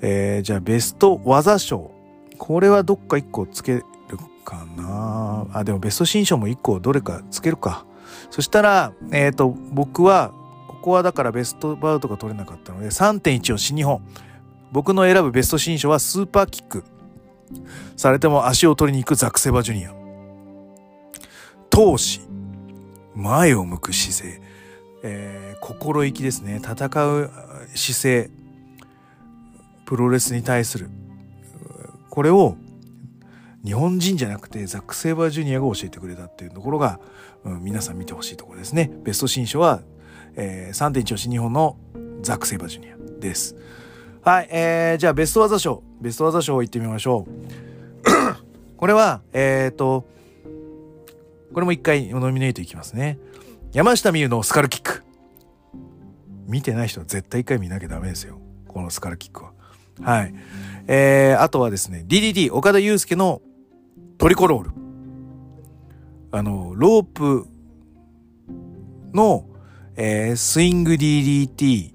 [0.00, 1.90] えー、じゃあ、ベスト技賞。
[2.38, 3.84] これはどっか1個つける
[4.44, 7.86] かなあ、でもベスト新賞も1個どれかつけるか。
[8.34, 10.32] そしたら、えっ、ー、と、僕は、
[10.66, 14.02] ここはだからベストバウトが取れなかったので、3.1を新日本。
[14.72, 16.82] 僕の選ぶベスト新書はスーパーキック。
[17.96, 19.94] されても足を取りに行くザクセバジュニア。
[21.70, 22.22] 闘志。
[23.14, 24.42] 前を向く姿勢。
[25.04, 26.56] えー、心意気ですね。
[26.56, 27.30] 戦う
[27.76, 28.30] 姿勢。
[29.86, 30.90] プロレスに対する。
[32.10, 32.56] これを
[33.64, 37.00] 日本人じゃなくてザック・セイバージュニアが教えてくれたっていうところが、
[37.44, 38.90] うん、皆さん見てほしいところですね。
[39.02, 39.80] ベスト新書は、
[40.36, 41.78] えー、3.1押し日本の
[42.20, 43.56] ザック・セイバージュニアです。
[44.22, 48.76] はい、えー、じゃあベスト技賞、ベスト技賞いってみましょう。
[48.76, 50.06] これは、えっ、ー、と、
[51.54, 53.18] これも一回ノミネートいきますね。
[53.72, 55.02] 山下美優のスカルキック。
[56.46, 58.40] 見てない人は絶対一回見なきゃダメですよ。
[58.68, 59.52] このスカルキックは。
[60.02, 60.34] はい。
[60.86, 63.40] えー、あとはですね、DDD 岡田祐介の
[64.18, 64.70] トリコロール。
[66.30, 67.46] あの、ロープ
[69.12, 69.46] の、
[69.96, 71.94] えー、スイング DDT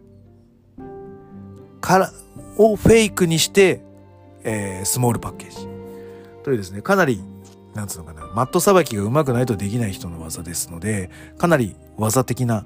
[1.81, 2.11] から、
[2.57, 3.81] をフェイクにして、
[4.43, 5.67] えー、スモールパッケージ。
[6.43, 7.21] というですね、かなり、
[7.73, 12.65] なんつうのかな、マットさばきが上手くないとできない人の技ですので、かなり技的な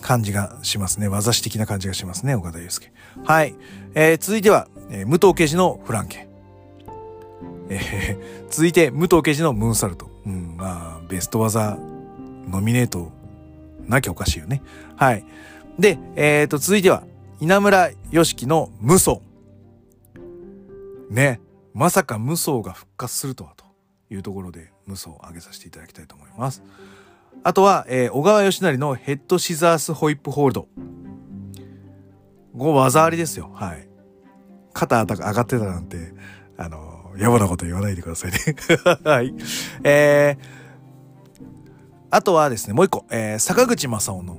[0.00, 1.08] 感じがしますね。
[1.08, 2.92] 技師的な感じがしますね、岡田祐介。
[3.24, 3.54] はい。
[3.94, 6.27] えー、続いては、えー、武藤刑事のフランケ。
[7.70, 10.10] えー、続いて、武藤刑事のムーンサルト。
[10.26, 11.78] うん、まあ、ベスト技、
[12.48, 13.12] ノミネート
[13.86, 14.62] なきゃおかしいよね。
[14.96, 15.24] はい。
[15.78, 17.04] で、えっ、ー、と、続いては、
[17.40, 19.20] 稲村良樹の無双。
[21.10, 21.40] ね。
[21.74, 23.64] まさか無双が復活するとはと
[24.10, 26.62] いうところで無双を上げさせていただきたいと思います。
[27.44, 30.68] あとは、えー、小川義成のヘッドシザースホイップホールド。
[32.58, 33.50] こ技ありですよ。
[33.54, 33.88] はい。
[34.72, 36.12] 肩上がってたなんて、
[36.56, 36.87] あの、
[37.18, 38.38] やばなこと言わないでくださいね。
[39.04, 39.34] はい。
[39.82, 40.44] えー、
[42.10, 44.38] あとはですね、もう一個、えー、坂口正夫の、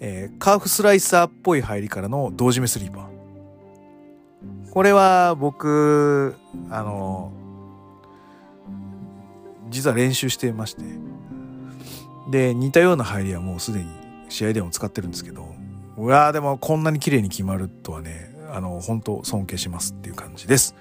[0.00, 4.70] えー、カーフスライサーっぽい入りからの同時めスリーパー。
[4.70, 6.34] これは僕、
[6.70, 7.32] あの、
[9.68, 10.82] 実は練習してまして、
[12.30, 13.90] で、似たような入りはもうすでに
[14.28, 15.54] 試合でも使ってるんですけど、
[15.96, 20.74] うわーでもこんなに綺麗に決まるとはね、あの、本当尊敬しますっていう感じです。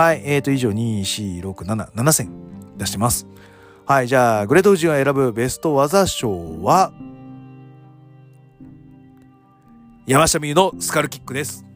[0.00, 2.30] はい、えーと、以上2、4、6、7、7戦
[2.78, 3.26] 出してます。
[3.84, 6.90] はい、じゃあ、グレートウジが選ぶベスト技賞は、
[10.06, 11.66] 山下美優のスカルキックです。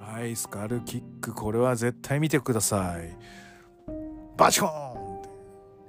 [0.00, 3.14] はい、スカルキック、これは絶対見てください。
[4.38, 5.22] バチコーン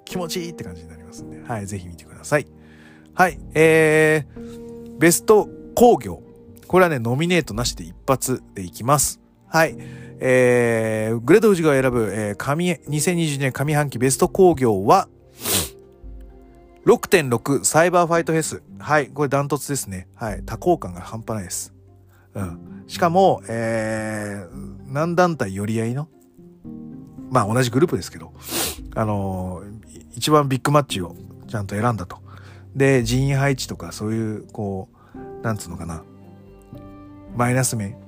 [0.03, 2.47] 気持ちいいって感じになりますんで、はい、ぜひ見てください。
[3.13, 6.21] はい、えー、ベスト工業。
[6.67, 9.21] これはね、ノミネートなしで一発でいきます。
[9.55, 9.77] はい。
[10.19, 15.07] えー、グレードウジが選ぶ、えー、上、2022年上半期ベスト工業は、
[16.85, 18.63] 6.6サイバーファイトフェス。
[18.79, 19.07] はい。
[19.07, 20.09] これダントツですね。
[20.13, 20.43] はい。
[20.45, 21.73] 多幸感が半端ないです。
[22.33, 22.83] うん。
[22.87, 26.09] しかも、えー、何団体寄り合いの？
[27.31, 28.33] まあ同じグループですけど、
[28.93, 31.15] あのー、一番ビッグマッチを
[31.47, 32.17] ちゃんと選んだと。
[32.75, 36.03] で、人員配置とかそういう、こう、なんつうのかな、
[37.37, 38.03] マイナス面。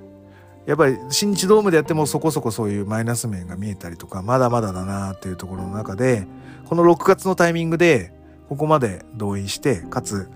[0.68, 6.26] やっぱり新日ドームでやってもそこそこそういうマイナス面が見えたりとか、まだまだだなっていうところの中で、
[6.66, 8.12] この6月のタイミングで、
[8.50, 10.28] ここまで動員して、かつ、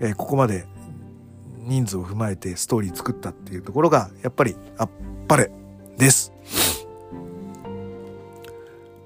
[0.00, 0.66] えー、ここまで
[1.60, 4.90] 人数を踏まえてストーリー作ったっていうところが、やっぱりあっ
[5.26, 5.50] ぱれ
[5.96, 6.30] です。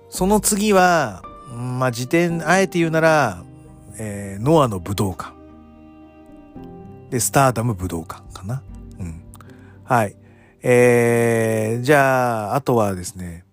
[0.08, 1.22] その次は、
[1.54, 3.44] まあ、時点、あえて言うなら、
[3.96, 5.34] えー、ノアの武道館。
[7.10, 8.60] で、スターダム武道館かな。
[8.98, 9.22] うん。
[9.84, 10.16] はい。
[10.62, 13.44] えー、じゃあ、あとはですね、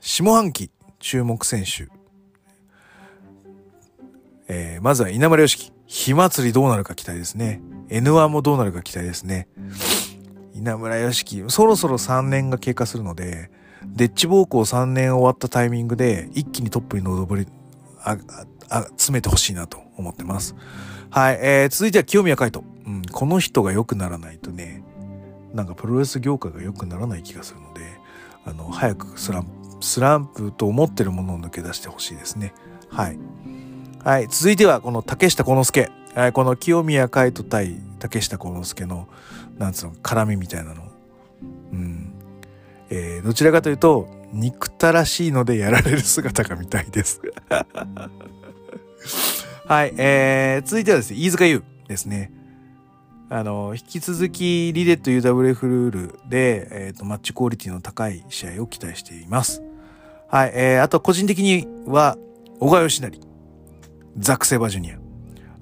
[0.00, 1.88] 下半期注目選手。
[4.48, 5.72] えー、まずは稲村良樹。
[5.86, 7.60] 火祭りどうなるか期待ですね。
[7.88, 9.48] N1 もどうなるか期待ですね。
[10.54, 13.50] 稲村良樹、そろそろ3年が経過するので、
[13.84, 17.46] デッチ暴行3年終わったタイミングで一気にトップに上り、
[18.02, 18.16] あ、
[18.70, 20.54] あ、詰めてほしいなと思ってます。
[21.10, 22.64] はい、えー、続いては清宮海斗。
[22.86, 24.83] うん、この人が良くならないとね、
[25.54, 27.82] なんかプロレス業界が良くならない気がするので、
[28.44, 29.50] あの、早くスランプ、
[29.80, 32.52] スランプと思ってるものを抜け出してほしいですね。
[32.90, 33.18] はい。
[34.02, 35.90] はい、続いてはこの竹下幸之助。
[36.14, 39.08] はい、この清宮海斗対竹下幸之助の、
[39.56, 40.82] なんつうの、絡みみたいなの。
[41.72, 42.12] うん。
[42.90, 47.20] えー、どちらかというと、憎たらしいのでやられる姿が見たいです。
[49.66, 52.32] はい、えー、続いてはですね、飯塚優ですね。
[53.30, 59.62] あの、引き続きリレット UWF ルールで、えっ、ー、と、マッチクオリティの高い試合を期待しています。
[60.28, 62.18] はい、えー、あと個人的には、
[62.60, 63.20] 小川義成、
[64.18, 64.98] ザクセバジュニア、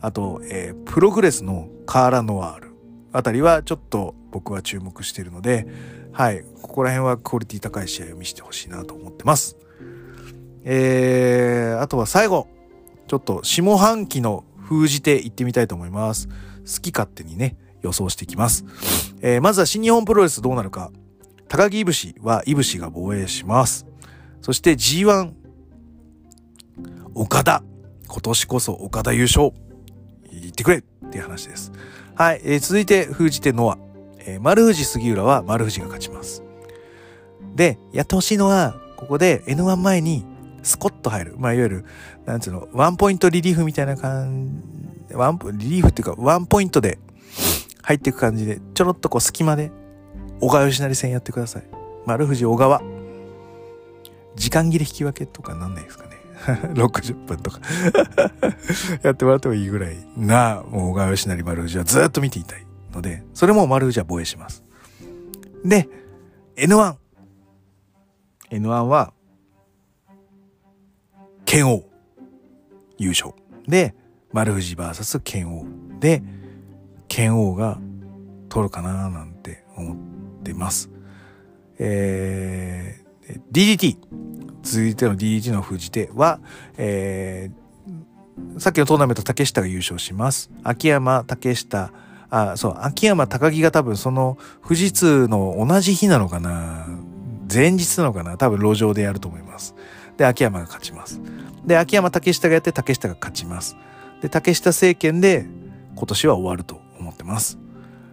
[0.01, 2.73] あと、えー、プログレスのカーラ・ノワール
[3.13, 5.67] あたりはちょっと僕は注目しているので、
[6.13, 9.57] はい、ここら辺はクオリティ高い試合を見せてほしいなと思ってます。
[10.65, 12.49] えー、あとは最後、
[13.07, 16.29] ちょっと下半期の封じていってみたいと思います。
[16.67, 18.65] 好き勝手にね、予想していきます。
[19.21, 20.91] えー、まずは新日本プロレスどうなるか。
[21.49, 23.87] 高木いぶしはいぶしが防衛します。
[24.41, 25.33] そして G1、
[27.15, 27.63] 岡田。
[28.07, 29.51] 今年こそ岡田優勝。
[30.31, 31.73] 言ってくれっていう話です。
[32.15, 32.41] はい。
[32.45, 33.79] えー、続いて封じてノア。
[34.19, 36.43] えー、丸藤杉浦は丸藤が勝ちます。
[37.55, 40.25] で、やってほしいのは、ここで N1 前に
[40.63, 41.35] スコッと入る。
[41.39, 41.85] まあ、いわゆる、
[42.25, 44.63] なんつうの、ワンポイントリリーフみたいな感、
[45.15, 46.99] ワン、リリーフっていうか、ワンポイントで
[47.83, 49.71] 入っていく感じで、ちょろっとこう隙間で、
[50.41, 51.65] 小川義成戦やってください。
[52.07, 52.83] 丸藤小川。
[54.35, 56.13] 時間切れ引き分けとかなんないですかね。
[56.75, 57.61] 60分とか
[59.03, 64.65] やってもらってもいいぐらいな、もう小川義成丸藤はずっと見ていたいので、それも丸藤は防衛します。
[65.65, 65.89] で、
[66.57, 66.97] N1。
[68.51, 69.13] N1 は、
[71.45, 71.85] 剣王
[72.99, 73.33] 優勝。
[73.67, 73.95] で、
[74.33, 75.65] 丸藤 VS 剣王。
[76.01, 76.23] で、
[77.09, 77.79] 剣王が
[78.49, 79.97] 取るかななんて思っ
[80.43, 80.91] てます。
[81.79, 83.99] えー、DDT。
[84.63, 86.41] 続いての DDT の封じ手は、
[86.77, 90.51] えー、さっきのトーナメント竹下が優勝します。
[90.63, 91.93] 秋山、竹下、
[92.31, 96.87] あ、そう、秋山、高木が多分その富士通の同じ日なのかな
[97.53, 99.75] 前日なのかな多分路上でやると思います。
[100.17, 101.21] で、秋山が勝ちます。
[101.67, 103.77] で、秋山竹下がやって竹下が勝ちます。
[104.23, 105.47] で、竹下政権で
[105.97, 107.59] 今年は終わると思ってます。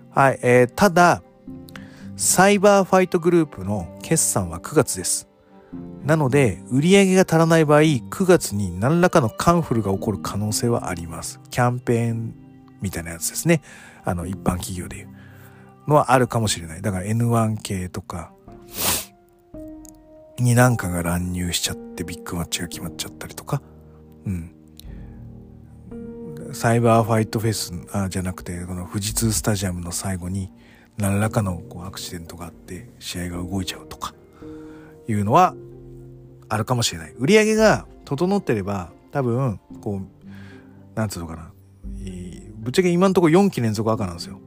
[0.10, 1.24] はい、えー、ただ、
[2.18, 5.30] サイバーファイトグループの決算は9月です。
[6.04, 11.40] なので、売り上げが足らない場合、9月に何らかのカンフルが起こる可能性はあります。
[11.52, 12.34] キャンペーン
[12.82, 13.62] みたいなやつですね。
[14.04, 15.10] あの、一般企業でいう
[15.88, 16.82] のはあるかもしれない。
[16.82, 18.32] だから N1 系とか、
[20.40, 23.62] になんかが乱入しちゃってビッグマッチが決まっちゃったりとか、
[24.26, 24.56] うん。
[26.54, 30.52] サイバーファイトフェスあじゃなくて、この富士通スタジアムの最後に
[30.98, 34.14] 何らかのこうアクシデントがあって試合が動いちゃうとか
[35.08, 35.56] いうのは
[36.50, 37.14] あるかもしれない。
[37.18, 41.52] 売り上げが整ってれば多分、こう、なんつうのかな。
[42.58, 44.40] ぶっちゃけ今のところ4期連続赤なんですよ。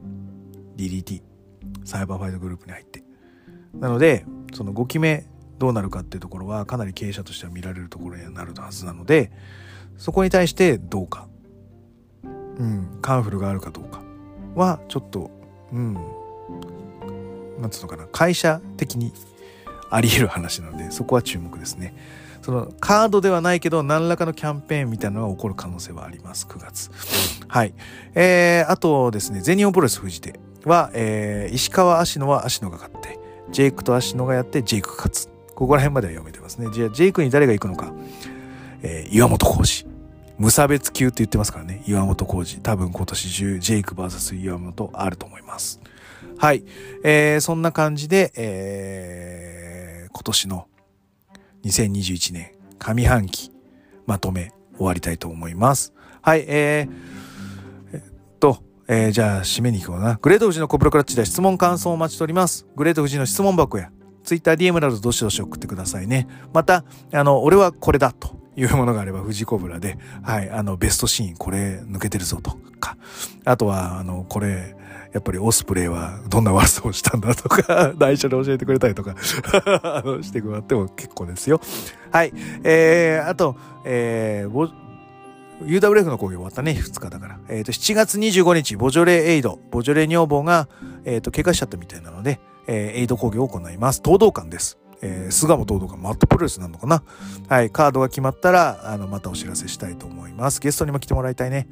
[0.77, 1.21] DDT。
[1.85, 3.03] サイバーファイトグループに入って。
[3.73, 5.25] なので、その5期目
[5.57, 9.31] どうなるかっていうところはかなり経営者としては見られるところになるはずなので
[9.97, 11.27] そこに対してどうか、
[12.57, 14.01] うん、カンフルがあるかどうか
[14.55, 15.31] はちょっと
[15.71, 15.93] うん
[17.59, 19.13] なんつうのかな会社的に
[19.89, 21.95] あり得る話なのでそこは注目ですね。
[22.41, 26.91] そのカードではないけど何らかのキャンペーンみたいなのが起こる可能性はあります9月
[27.47, 27.73] はい。
[28.15, 33.17] えー、あとですね全日本プロレス富士では、えー、石川芦野は芦野が勝って
[33.51, 36.69] ジェイクと芦野がやってジェイク勝つここら辺までは読めてますね。
[36.73, 37.93] じゃあ、ジェイクに誰が行くのか。
[38.81, 39.92] えー、岩本浩二。
[40.37, 41.83] 無差別級って言ってますからね。
[41.87, 42.61] 岩本浩二。
[42.61, 45.79] 多分今年中、ジェイク VS 岩本あると思います。
[46.37, 46.63] はい。
[47.03, 50.67] えー、そんな感じで、えー、今年の
[51.63, 53.51] 2021年上半期
[54.05, 55.93] まとめ終わりたいと思います。
[56.21, 56.45] はい。
[56.47, 60.17] えー、えっと、えー、じゃあ締めに行こうな。
[60.21, 62.65] グレート富士のコブラクラッチで質問感想をお待ちしております。
[62.75, 63.91] グレート富士の質問箱や
[64.23, 66.27] ツイッター DM などどしどし送ってくださいね。
[66.53, 72.97] また、あの、俺はこれだというものがあれば、富士コブラで、はい、あの、ベストシーン、これ抜けてるぞとか、
[73.45, 74.75] あとは、あの、これ、
[75.13, 79.15] やっぱりオスプレイはどんな悪さをしたんだとか、 内緒で教えてくれたりとか
[79.83, 81.61] あの、してもらっても結構ですよ。
[82.11, 82.33] はい。
[82.63, 84.71] えー、あと、えー、
[85.61, 87.39] UWF の講義終わったね、2日だから。
[87.47, 90.67] えっ、ー、と、7月25日、ボジョレエイド、ボジョレ女房が、
[91.05, 94.01] えっ、ー、と、怪我しちゃったみたいなので、えー、エイド講義を行います。
[94.03, 94.79] 東道館です。
[95.03, 97.03] えー、菅野東道館、マットプロレスなのかな
[97.49, 100.61] はい、カードが決まったら、あの、またお知らせしたいと思います。
[100.61, 101.67] ゲストにも来てもらいたいね。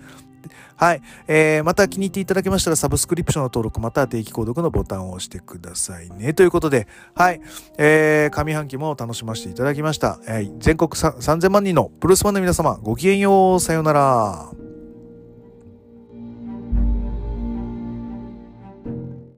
[0.75, 1.01] はい。
[1.27, 6.33] えー、また気に入っていただけましたら、サブスクリプションの登録、または定期購読のボタンを押してくださいね。
[6.33, 7.41] ということで、はい。
[7.77, 10.19] えー、上半期も楽しませていただきました。
[10.27, 13.59] えー、全国3000万人のプロレスファンの皆様、ごきげんよう。
[13.59, 14.60] さようなら。